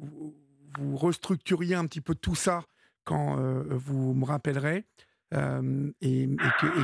vous 0.77 0.97
restructuriez 0.97 1.75
un 1.75 1.85
petit 1.85 2.01
peu 2.01 2.15
tout 2.15 2.35
ça 2.35 2.63
quand 3.03 3.37
vous 3.69 4.13
me 4.13 4.25
rappellerez 4.25 4.85
euh, 5.33 5.91
et, 6.01 6.23
et 6.23 6.27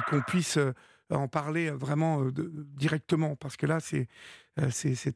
qu'on 0.09 0.19
qu 0.19 0.25
puisse 0.27 0.59
en 1.09 1.27
parler 1.27 1.71
vraiment 1.71 2.25
de, 2.25 2.51
directement. 2.77 3.35
Parce 3.35 3.57
que 3.57 3.65
là 3.65 3.79
c'est 3.79 4.07
c'est 4.69 5.15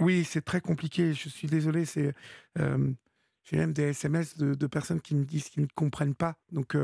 oui 0.00 0.24
c'est 0.24 0.42
très 0.42 0.60
compliqué. 0.60 1.14
Je 1.14 1.28
suis 1.28 1.48
désolé 1.48 1.84
c'est 1.84 2.14
euh, 2.58 2.92
j'ai 3.44 3.56
même 3.56 3.72
des 3.72 3.84
SMS 3.84 4.36
de, 4.36 4.54
de, 4.54 4.66
personnes 4.66 5.00
qui 5.00 5.14
me 5.14 5.24
disent 5.24 5.48
qu'ils 5.48 5.64
ne 5.64 5.68
comprennent 5.74 6.14
pas. 6.14 6.36
Donc 6.50 6.76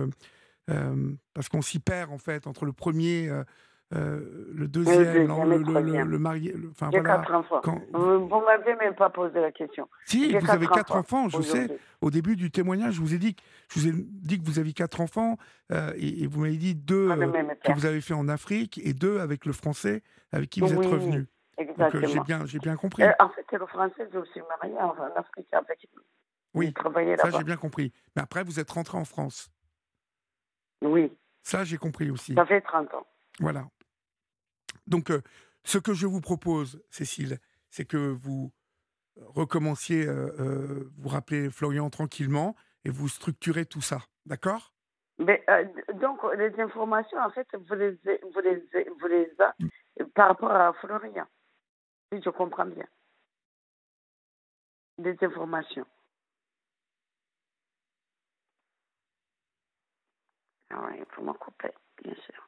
euh, 0.70 1.16
parce 1.35 1.48
qu'on 1.48 1.62
s'y 1.62 1.79
perd 1.79 2.12
en 2.12 2.18
fait 2.18 2.46
entre 2.46 2.64
le 2.64 2.72
premier 2.72 3.29
euh, 3.29 3.44
le 3.90 4.66
deuxième, 4.68 5.27
le, 5.27 5.27
le, 5.27 5.59
le, 5.59 5.81
le, 5.81 6.05
le 6.05 6.18
marié. 6.18 6.55
Enfin, 6.70 6.90
J'ai 6.92 7.01
voilà, 7.01 7.16
quatre 7.16 7.35
enfants. 7.35 7.61
quand... 7.62 7.81
Vous 7.92 8.40
ne 8.40 8.44
m'avez 8.44 8.74
même 8.77 8.94
pas 8.94 9.11
posé 9.11 9.40
la 9.40 9.51
question. 9.51 9.88
Si, 10.05 10.27
vous 10.27 10.33
quatre 10.40 10.51
avez 10.51 10.66
quatre 10.66 10.96
enfants, 10.96 11.27
enfants 11.27 11.38
je 11.38 11.42
sais. 11.42 11.79
Au 12.01 12.11
début 12.11 12.37
du 12.37 12.51
témoignage, 12.51 12.94
je 12.94 13.01
vous 13.01 13.14
ai 13.14 13.18
dit, 13.18 13.35
je 13.70 13.81
vous 13.81 13.88
ai 13.88 13.92
dit 13.94 14.38
que 14.38 14.44
vous 14.44 14.59
aviez 14.59 14.72
quatre 14.72 15.01
enfants 15.01 15.37
euh, 15.72 15.92
et, 15.96 16.22
et, 16.22 16.27
vous 16.27 16.42
m'avez 16.42 16.57
dit 16.57 16.74
deux 16.74 17.11
euh, 17.11 17.44
que 17.64 17.72
vous 17.72 17.87
avez 17.87 18.01
fait 18.01 18.14
en 18.14 18.29
Afrique 18.29 18.81
et 18.85 18.92
deux 18.92 19.18
avec 19.20 19.46
le 19.46 19.53
français 19.53 20.03
avec 20.33 20.51
qui 20.51 20.61
vous 20.61 20.72
oui, 20.74 20.87
êtes 20.87 20.92
revenu. 20.92 21.27
Exactement. 21.57 22.07
J'ai 22.07 22.20
bien, 22.20 22.46
j'ai 22.46 22.59
bien 22.59 22.77
compris. 22.77 23.03
Euh, 23.03 23.12
en 23.18 23.31
fait, 23.31 23.44
le 23.51 23.66
français, 23.66 24.09
je 24.12 24.24
suis 24.31 24.42
mariée 24.61 24.79
en 24.79 24.94
Afrique 25.16 25.48
avec. 25.53 25.88
Oui, 26.55 26.72
ça 27.16 27.31
j'ai 27.31 27.44
bien 27.44 27.57
compris. 27.57 27.92
Mais 28.16 28.22
après, 28.22 28.44
vous 28.44 28.61
êtes 28.61 28.70
rentré 28.70 28.96
en 28.96 29.05
France. 29.05 29.51
Oui. 30.83 31.12
Ça, 31.42 31.64
j'ai 31.64 31.79
compris 31.79 32.11
aussi. 32.11 32.35
Ça 32.35 32.46
fait 32.46 32.61
30 32.61 32.94
ans. 32.94 33.07
Voilà. 33.40 33.64
Donc, 34.88 35.11
euh, 35.11 35.22
ce 35.64 35.79
que 35.79 35.92
je 35.92 36.07
vous 36.07 36.20
propose, 36.20 36.83
Cécile, 36.90 37.38
c'est 37.70 37.85
que 37.85 37.96
vous 37.96 38.53
recommenciez, 39.16 40.07
euh, 40.07 40.35
euh, 40.40 40.90
vous 40.96 41.09
rappelez 41.09 41.51
Florian 41.51 41.90
tranquillement 41.90 42.57
et 42.85 42.90
vous 42.90 43.09
structurez 43.09 43.66
tout 43.66 43.83
ça. 43.83 43.98
D'accord? 44.24 44.72
Mais, 45.18 45.44
Donc, 45.94 46.20
les 46.37 46.59
informations, 46.61 47.18
en 47.18 47.31
fait, 47.31 47.46
vous 47.55 47.74
les, 47.74 47.90
vous 48.33 48.40
les, 48.40 48.88
vous 49.01 49.07
les 49.09 49.31
avez 49.38 50.11
par 50.14 50.29
rapport 50.29 50.53
à 50.53 50.72
Florian. 50.74 51.27
Si 52.12 52.22
je 52.22 52.31
comprends 52.31 52.66
bien. 52.66 52.87
Des 54.98 55.16
informations. 55.22 55.87
Ah 60.70 60.83
oui, 60.87 60.98
il 60.98 61.07
faut 61.14 61.22
m'en 61.22 61.35
couper, 61.35 61.72
bien 62.03 62.14
sûr. 62.14 62.47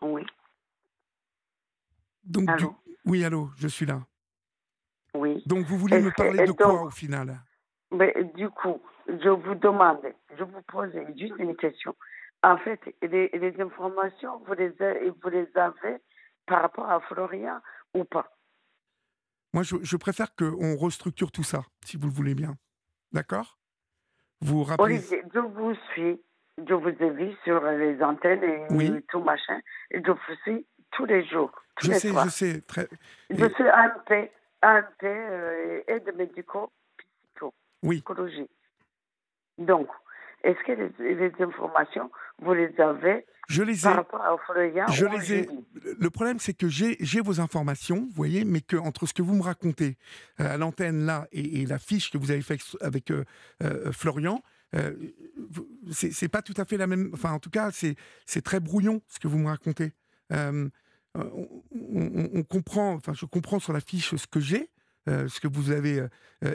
Oui. 0.00 0.24
Donc, 2.24 2.48
allô? 2.48 2.76
Du... 2.86 2.96
oui, 3.04 3.24
allô, 3.24 3.50
je 3.56 3.68
suis 3.68 3.86
là. 3.86 4.00
Oui. 5.14 5.42
Donc, 5.46 5.66
vous 5.66 5.78
voulez 5.78 6.00
me 6.00 6.10
parler 6.10 6.40
de 6.40 6.46
donc, 6.46 6.58
quoi 6.58 6.82
au 6.84 6.90
final? 6.90 7.40
Mais, 7.90 8.12
Du 8.34 8.50
coup, 8.50 8.80
je 9.06 9.28
vous 9.30 9.54
demande, 9.54 10.02
je 10.36 10.44
vous 10.44 10.62
pose 10.62 10.92
juste 11.16 11.34
une 11.38 11.56
question. 11.56 11.96
En 12.42 12.58
fait, 12.58 12.80
les, 13.02 13.28
les 13.28 13.60
informations, 13.60 14.38
vous 14.46 14.54
les, 14.54 14.68
vous 14.68 15.28
les 15.30 15.48
avez 15.56 15.98
par 16.46 16.62
rapport 16.62 16.88
à 16.88 17.00
Florian 17.00 17.60
ou 17.94 18.04
pas? 18.04 18.30
Moi, 19.54 19.62
je, 19.62 19.76
je 19.82 19.96
préfère 19.96 20.34
qu'on 20.36 20.76
restructure 20.76 21.32
tout 21.32 21.42
ça, 21.42 21.62
si 21.84 21.96
vous 21.96 22.06
le 22.06 22.12
voulez 22.12 22.34
bien. 22.34 22.56
D'accord? 23.12 23.58
Vous 24.40 24.62
rappelez... 24.62 24.98
Olivier, 24.98 25.22
je 25.34 25.40
vous 25.40 25.74
suis, 25.90 26.20
je 26.66 26.74
vous 26.74 26.88
ai 26.88 27.10
vu 27.10 27.32
sur 27.44 27.62
les 27.62 28.02
antennes 28.02 28.42
et 28.42 28.66
oui. 28.70 29.04
tout 29.08 29.20
machin, 29.20 29.58
et 29.90 30.00
je 30.04 30.10
vous 30.10 30.34
suis 30.42 30.66
tous 30.90 31.04
les 31.04 31.24
jours. 31.26 31.52
Tous 31.76 31.86
je 31.86 31.92
les 31.92 31.98
sais, 31.98 32.08
soirs. 32.08 32.24
je 32.24 32.30
sais. 32.30 32.60
Très... 32.62 32.88
Je 33.30 33.44
et... 33.44 33.54
suis 33.54 33.68
AMP, 33.68 34.30
AMP 34.62 35.04
euh, 35.04 35.80
aide 35.86 36.12
médico 36.16 36.72
psycho, 36.96 37.54
oui. 37.82 37.96
psychologie. 37.96 38.48
Donc, 39.58 39.88
est-ce 40.44 40.58
que 40.64 40.72
les, 40.72 41.14
les, 41.14 41.32
informations, 41.42 42.10
vous 42.40 42.54
les 42.54 42.72
avez 42.80 43.26
je 43.48 43.62
les 43.62 43.80
ai. 43.80 43.82
par 43.82 43.96
rapport 43.96 44.22
à 44.22 44.36
Florian 44.46 44.86
Je 44.88 45.06
les 45.06 45.32
ai. 45.32 45.48
Le 45.98 46.10
problème, 46.10 46.38
c'est 46.38 46.52
que 46.54 46.68
j'ai 46.68 47.20
vos 47.20 47.40
informations, 47.40 47.96
vous 47.96 48.14
voyez, 48.14 48.44
mais 48.44 48.60
que 48.60 48.76
entre 48.76 49.06
ce 49.06 49.14
que 49.14 49.22
vous 49.22 49.34
me 49.34 49.42
racontez 49.42 49.96
euh, 50.40 50.54
à 50.54 50.56
l'antenne 50.56 51.06
là 51.06 51.26
et, 51.32 51.62
et, 51.62 51.66
la 51.66 51.78
fiche 51.78 52.10
que 52.10 52.18
vous 52.18 52.30
avez 52.30 52.42
faite 52.42 52.60
avec 52.80 53.10
euh, 53.10 53.24
euh, 53.62 53.90
Florian, 53.90 54.42
c'est 55.90 56.28
pas 56.28 56.42
tout 56.42 56.54
à 56.56 56.64
fait 56.64 56.76
la 56.76 56.86
même. 56.86 57.10
Enfin, 57.12 57.32
en 57.32 57.38
tout 57.38 57.50
cas, 57.50 57.70
c'est 57.72 58.42
très 58.42 58.60
brouillon 58.60 59.02
ce 59.08 59.18
que 59.18 59.28
vous 59.28 59.38
me 59.38 59.48
racontez. 59.48 59.92
On, 60.30 60.70
on, 61.14 62.30
on, 62.34 62.42
comprend, 62.44 62.92
enfin, 62.92 63.12
je 63.14 63.26
comprends 63.26 63.58
sur 63.58 63.72
la 63.72 63.80
fiche 63.80 64.14
ce 64.14 64.26
que 64.26 64.40
j'ai, 64.40 64.68
ce 65.06 65.40
que 65.40 65.48
vous 65.48 65.70
avez 65.70 66.06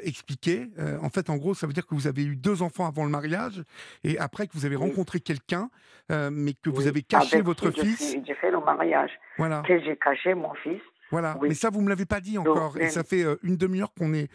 expliqué. 0.04 0.70
en 1.02 1.10
fait, 1.10 1.30
en 1.30 1.38
gros, 1.38 1.54
ça 1.54 1.68
veut 1.68 1.74
dire 1.74 1.86
que 1.86 1.96
vous 1.96 2.08
avez 2.08 2.24
eu 2.24 2.36
deux 2.36 2.62
enfants 2.62 2.86
avant 2.86 3.04
le 3.04 3.10
mariage 3.10 3.64
et 4.04 4.18
après 4.20 4.48
que 4.48 4.54
vous 4.54 4.66
avez 4.66 4.76
rencontré 4.76 5.20
quelqu'un, 5.20 5.70
mais 6.10 6.54
que 6.54 6.70
vous 6.70 6.88
avez 6.88 7.02
caché 7.02 7.42
votre 7.42 7.72
fils. 7.72 8.16
J'ai 8.26 8.36
fait 8.36 8.52
le 8.52 8.60
mariage. 8.60 9.12
Voilà. 9.38 9.64
Que 9.68 9.84
j'ai 9.84 9.98
caché 9.98 10.34
mon 10.34 10.54
fils. 10.56 10.82
Voilà, 11.14 11.38
mais 11.42 11.54
ça, 11.54 11.70
vous 11.70 11.80
ne 11.80 11.86
me 11.86 11.90
l'avez 11.90 12.06
pas 12.06 12.20
dit 12.20 12.38
encore. 12.38 12.78
et 12.78 12.90
ça 12.90 13.04
fait 13.04 13.24
une 13.44 13.56
demi-heure 13.56 13.94
qu'on 13.94 14.14
est, 14.14 14.30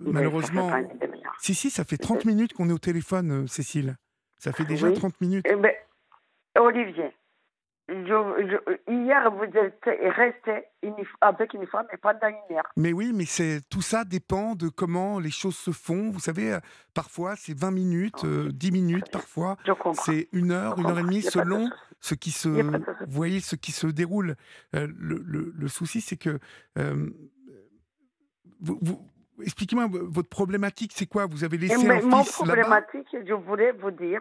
malheureusement. 0.00 0.70
Si, 1.40 1.54
si, 1.54 1.70
ça 1.70 1.84
fait 1.84 1.98
30 1.98 2.24
minutes 2.24 2.52
qu'on 2.52 2.68
est 2.68 2.72
au 2.72 2.78
téléphone, 2.78 3.46
Cécile. 3.46 3.96
Ça 4.38 4.52
fait 4.52 4.64
déjà 4.64 4.90
30 4.90 5.20
minutes. 5.20 5.46
Eh 5.48 5.54
ben, 5.54 5.72
Olivier, 6.58 7.12
hier, 7.88 9.30
vous 9.30 9.44
êtes 9.44 10.14
resté 10.16 10.64
avec 11.20 11.54
une 11.54 11.66
femme 11.66 11.86
et 11.92 11.96
pendant 11.96 12.28
une 12.28 12.56
heure. 12.56 12.66
Mais 12.76 12.92
oui, 12.92 13.12
mais 13.14 13.24
c'est 13.24 13.60
tout 13.70 13.82
ça 13.82 14.04
dépend 14.04 14.54
de 14.54 14.68
comment 14.68 15.18
les 15.18 15.30
choses 15.30 15.56
se 15.56 15.70
font. 15.70 16.10
Vous 16.10 16.20
savez, 16.20 16.54
euh, 16.54 16.60
parfois 16.94 17.34
c'est 17.36 17.58
20 17.58 17.70
minutes, 17.70 18.26
10 18.26 18.26
euh, 18.26 18.72
minutes, 18.72 19.10
parfois 19.10 19.56
c'est 19.94 20.28
une 20.32 20.50
heure, 20.52 20.78
une 20.78 20.86
heure 20.86 20.98
et 20.98 21.02
demie, 21.02 21.22
selon 21.22 21.70
ce 22.00 22.14
qui 22.14 22.30
se, 22.30 22.48
vous 22.48 22.82
voyez, 23.08 23.40
ce 23.40 23.56
qui 23.56 23.72
se 23.72 23.86
déroule. 23.86 24.36
Euh, 24.74 24.86
le, 24.98 25.52
le, 25.54 25.68
souci, 25.68 26.00
c'est 26.00 26.16
que 26.16 26.38
vous, 28.60 29.00
expliquez-moi 29.42 29.86
votre 29.90 30.28
problématique, 30.28 30.92
c'est 30.94 31.06
quoi? 31.06 31.26
Vous 31.26 31.44
avez 31.44 31.58
laissé 31.58 31.88
un 31.88 32.00
fils 32.00 32.04
Mon 32.04 32.24
problématique, 32.24 33.08
je 33.12 33.34
voulais 33.34 33.72
vous 33.72 33.90
dire 33.90 34.20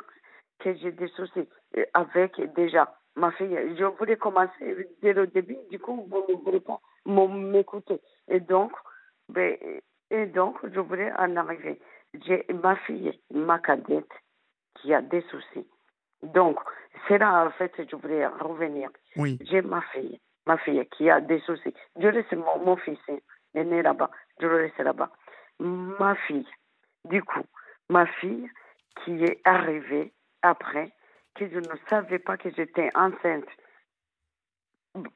que 0.60 0.76
j'ai 0.76 0.92
des 0.92 1.08
soucis 1.10 1.48
avec 1.94 2.40
déjà 2.56 2.98
ma 3.16 3.32
fille, 3.32 3.58
je 3.78 3.86
voulais 3.98 4.16
commencer 4.18 4.88
dès 5.02 5.14
le 5.14 5.28
début, 5.28 5.58
du 5.72 5.80
coup, 5.80 6.08
vous 6.10 6.24
ne 6.30 6.38
voulez 6.40 6.60
pas 6.60 6.80
m'écouter. 7.06 8.00
Et 8.28 8.40
donc, 8.40 8.72
ben, 9.30 9.58
et 10.10 10.26
donc, 10.28 10.58
je 10.64 10.80
voulais 10.80 11.12
en 11.18 11.36
arriver. 11.36 11.80
J'ai 12.26 12.46
ma 12.64 12.76
fille, 12.76 13.20
ma 13.34 13.60
cadette, 13.60 14.12
qui 14.76 14.94
a 14.94 15.02
des 15.02 15.22
soucis. 15.30 15.68
Donc, 16.24 16.60
c'est 17.08 17.18
là, 17.18 17.46
en 17.46 17.52
fait, 17.52 17.72
je 17.78 17.96
voulais 17.96 18.26
revenir. 18.28 18.90
Oui. 19.16 19.38
J'ai 19.42 19.62
ma 19.62 19.82
fille, 19.94 20.20
ma 20.46 20.58
fille 20.58 20.86
qui 20.98 21.10
a 21.10 21.22
des 21.22 21.40
soucis. 21.42 21.74
Je 22.00 22.08
laisse 22.08 22.32
mon, 22.32 22.60
mon 22.66 22.78
fils, 22.78 23.00
il 23.08 23.22
est 23.54 23.64
né 23.64 23.82
là-bas. 23.82 24.10
Je 24.40 24.48
le 24.48 24.64
laisse 24.64 24.78
là-bas. 24.78 25.10
Ma 25.60 26.16
fille, 26.16 26.48
du 27.06 27.24
coup, 27.24 27.46
ma 27.90 28.06
fille 28.06 28.50
qui 29.04 29.24
est 29.24 29.42
arrivée 29.46 30.14
après, 30.42 30.92
que 31.36 31.48
je 31.48 31.58
ne 31.58 31.78
savais 31.90 32.20
pas 32.20 32.38
que 32.38 32.50
j'étais 32.50 32.90
enceinte, 32.96 33.48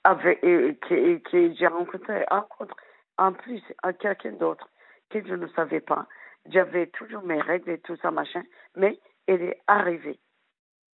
avec, 0.04 0.44
et, 0.44 0.76
que, 0.76 1.18
que 1.18 1.54
j'ai 1.56 1.68
rencontré 1.68 2.26
en 3.18 3.34
plus 3.34 3.64
à 3.82 3.94
quelqu'un 3.94 4.34
d'autre 4.34 4.68
que 5.10 5.26
je 5.26 5.34
ne 5.34 5.48
savais 5.50 5.82
pas. 5.82 6.08
J'avais 6.48 6.88
toujours 6.88 7.24
mes 7.24 7.42
règles 7.42 7.72
et 7.72 7.80
tout 7.80 7.98
ça, 7.98 8.12
machin, 8.12 8.44
mais 8.76 9.00
elle 9.28 9.42
est 9.44 9.62
arrivée. 9.68 10.20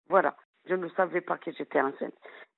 Voilà. 0.09 0.35
Je 0.67 0.75
ne 0.75 0.89
savais 0.89 1.21
pas 1.21 1.37
que 1.37 1.51
j'étais 1.51 1.81
enceinte. 1.81 2.13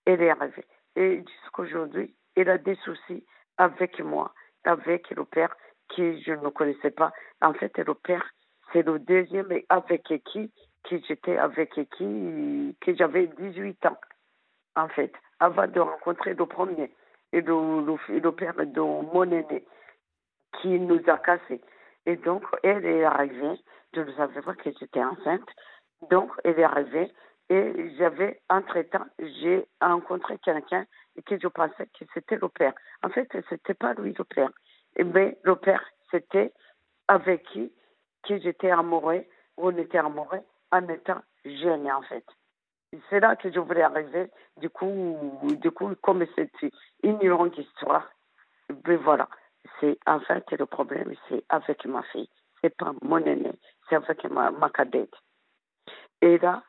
Elle 0.06 0.22
est 0.22 0.30
arrivée. 0.30 0.66
Et 0.96 1.24
jusqu'aujourd'hui, 1.42 2.16
elle 2.36 2.50
a 2.50 2.58
des 2.58 2.76
soucis 2.76 3.26
avec 3.58 4.00
moi, 4.00 4.34
avec 4.64 5.10
le 5.12 5.26
père 5.26 5.56
que 5.96 6.20
je 6.20 6.32
ne 6.32 6.50
connaissais 6.50 6.92
pas. 6.92 7.12
En 7.42 7.54
fait, 7.54 7.78
le 7.78 7.94
père, 7.94 8.26
c'est 8.72 8.86
le 8.86 9.00
deuxième 9.00 9.52
avec 9.70 10.04
qui 10.26 10.52
que 10.84 10.98
j'étais 11.08 11.38
avec 11.38 11.74
qui, 11.74 12.76
que 12.82 12.96
j'avais 12.96 13.28
18 13.28 13.86
ans, 13.86 13.98
en 14.76 14.88
fait, 14.88 15.14
avant 15.40 15.68
de 15.68 15.80
rencontrer 15.80 16.34
le 16.34 16.46
premier 16.46 16.92
et 17.34 17.42
le, 17.42 17.86
le 17.86 18.32
père 18.32 18.56
de 18.56 18.80
mon 18.80 19.24
aîné, 19.24 19.66
qui 20.62 20.80
nous 20.80 21.02
a 21.08 21.18
cassés. 21.18 21.62
Et 22.06 22.16
donc, 22.16 22.44
elle 22.64 22.86
est 22.86 23.04
arrivée, 23.04 23.60
je 23.94 24.02
ne 24.02 24.12
savais 24.14 24.42
pas 24.42 24.56
que 24.56 24.70
j'étais 24.80 25.04
enceinte, 25.04 25.48
donc 26.10 26.32
elle 26.44 26.60
est 26.60 26.64
arrivée, 26.64 27.12
et 27.50 27.96
j'avais, 27.98 28.42
entre-temps, 28.50 29.06
j'ai 29.20 29.66
rencontré 29.82 30.38
quelqu'un 30.38 30.86
que 31.26 31.40
je 31.40 31.48
pensais 31.48 31.88
que 31.98 32.06
c'était 32.14 32.38
le 32.38 32.48
père. 32.48 32.74
En 33.04 33.10
fait, 33.10 33.28
ce 33.32 33.54
n'était 33.54 33.74
pas 33.74 33.94
lui 33.96 34.14
le 34.18 34.24
père. 34.24 34.52
Mais 35.04 35.38
le 35.44 35.56
père, 35.56 35.84
c'était 36.12 36.54
avec 37.08 37.44
qui 37.48 37.72
que 38.24 38.40
j'étais 38.40 38.70
amoureux, 38.70 39.26
on 39.58 39.76
était 39.78 39.98
amoureux, 39.98 40.42
en 40.72 40.88
étant 40.90 41.22
jeune, 41.44 41.92
en 41.92 42.02
fait. 42.04 42.26
C'est 43.10 43.20
là 43.20 43.36
que 43.36 43.52
je 43.52 43.60
voulais 43.60 43.82
arriver. 43.82 44.30
Du 44.58 44.70
coup, 44.70 45.40
du 45.44 45.72
coup 45.72 45.94
comme 46.02 46.26
c'est 46.36 46.52
une 47.04 47.20
longue 47.28 47.58
histoire, 47.58 48.10
mais 48.88 48.96
voilà. 48.96 49.28
C'est 49.80 49.98
en 50.08 50.20
fait 50.22 50.50
le 50.52 50.66
problème, 50.66 51.14
c'est 51.28 51.44
avec 51.50 51.86
ma 51.86 52.04
fille. 52.04 52.30
C'est 52.62 52.76
pas 52.76 52.94
mon 53.02 53.18
aîné, 53.20 53.52
c'est 53.88 53.96
avec 53.96 54.24
ma, 54.26 54.52
ma 54.52 54.70
cadette. 54.70 55.14
Et 56.22 56.38
là, 56.40 56.64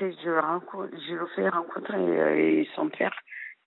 que 0.00 0.10
je, 0.24 0.30
rencontre, 0.30 0.90
je 1.08 1.14
le 1.14 1.26
fais 1.36 1.48
rencontrer 1.48 1.96
euh, 1.96 2.64
son 2.74 2.88
père. 2.88 3.14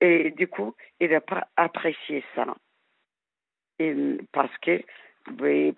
Et 0.01 0.31
du 0.31 0.47
coup, 0.47 0.75
il 0.99 1.11
n'a 1.11 1.21
pas 1.21 1.47
apprécié 1.55 2.23
ça. 2.35 2.45
Et 3.79 3.95
parce 4.31 4.55
que, 4.57 4.81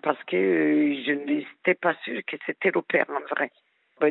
parce 0.02 0.22
que 0.24 0.36
euh, 0.36 1.02
je 1.06 1.12
n'étais 1.12 1.74
pas 1.74 1.94
sûre 2.04 2.20
que 2.26 2.36
c'était 2.46 2.70
le 2.74 2.82
père 2.82 3.06
en 3.10 3.20
vrai. 3.34 3.52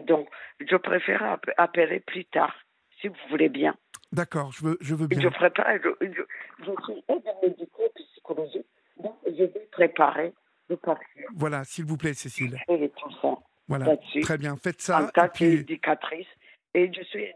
Donc, 0.02 0.30
je 0.60 0.76
préfère 0.78 1.38
appeler 1.58 2.00
plus 2.00 2.26
tard, 2.26 2.56
si 3.00 3.08
vous 3.08 3.16
voulez 3.30 3.50
bien. 3.50 3.76
D'accord, 4.12 4.52
je 4.52 4.64
veux, 4.66 4.78
je 4.82 4.96
veux 4.96 5.08
bien. 5.08 5.20
Je 5.20 5.28
prépare, 5.28 5.78
je, 5.84 5.90
je, 6.02 6.22
je 6.60 6.72
suis 6.84 7.04
aide 7.10 7.24
médicale 7.44 7.90
psychologique, 7.96 8.68
donc 8.98 9.16
je 9.26 9.44
vais 9.44 9.68
préparer 9.72 10.34
le 10.70 10.78
parcours. 10.78 11.06
Voilà, 11.36 11.64
s'il 11.66 11.86
vous 11.86 11.98
plaît, 11.98 12.14
Cécile. 12.14 12.58
Et 12.70 12.90
tout 12.90 13.12
ça. 13.22 13.38
Voilà, 13.68 13.98
très 14.22 14.38
bien, 14.38 14.56
faites 14.58 14.82
ça. 14.82 15.04
En 15.04 15.08
tant 15.08 15.30
qu'éducatrice, 15.30 16.28
et 16.74 16.92
je 16.94 17.02
suis 17.04 17.28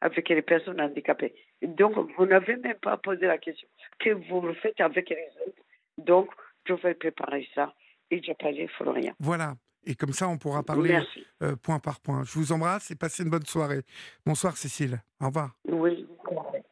avec 0.00 0.28
les 0.28 0.42
personnes 0.42 0.80
handicapées. 0.80 1.34
Donc, 1.62 1.94
vous 2.16 2.26
n'avez 2.26 2.56
même 2.56 2.78
pas 2.80 2.96
posé 2.96 3.26
la 3.26 3.38
question 3.38 3.68
que 3.98 4.10
vous 4.10 4.40
le 4.40 4.54
faites 4.54 4.80
avec 4.80 5.10
les 5.10 5.28
autres. 5.46 5.62
Donc, 5.98 6.30
je 6.66 6.74
vais 6.74 6.94
préparer 6.94 7.48
ça 7.54 7.74
et 8.10 8.22
j'appelle 8.22 8.68
Florian. 8.68 9.12
Voilà, 9.18 9.54
et 9.84 9.94
comme 9.94 10.12
ça, 10.12 10.28
on 10.28 10.36
pourra 10.36 10.62
parler 10.62 11.00
euh, 11.42 11.56
point 11.56 11.78
par 11.78 12.00
point. 12.00 12.22
Je 12.24 12.32
vous 12.38 12.52
embrasse 12.52 12.90
et 12.90 12.94
passez 12.94 13.22
une 13.22 13.30
bonne 13.30 13.46
soirée. 13.46 13.80
Bonsoir, 14.26 14.56
Cécile. 14.56 15.00
Au 15.20 15.26
revoir. 15.26 15.56
Oui. 15.66 16.06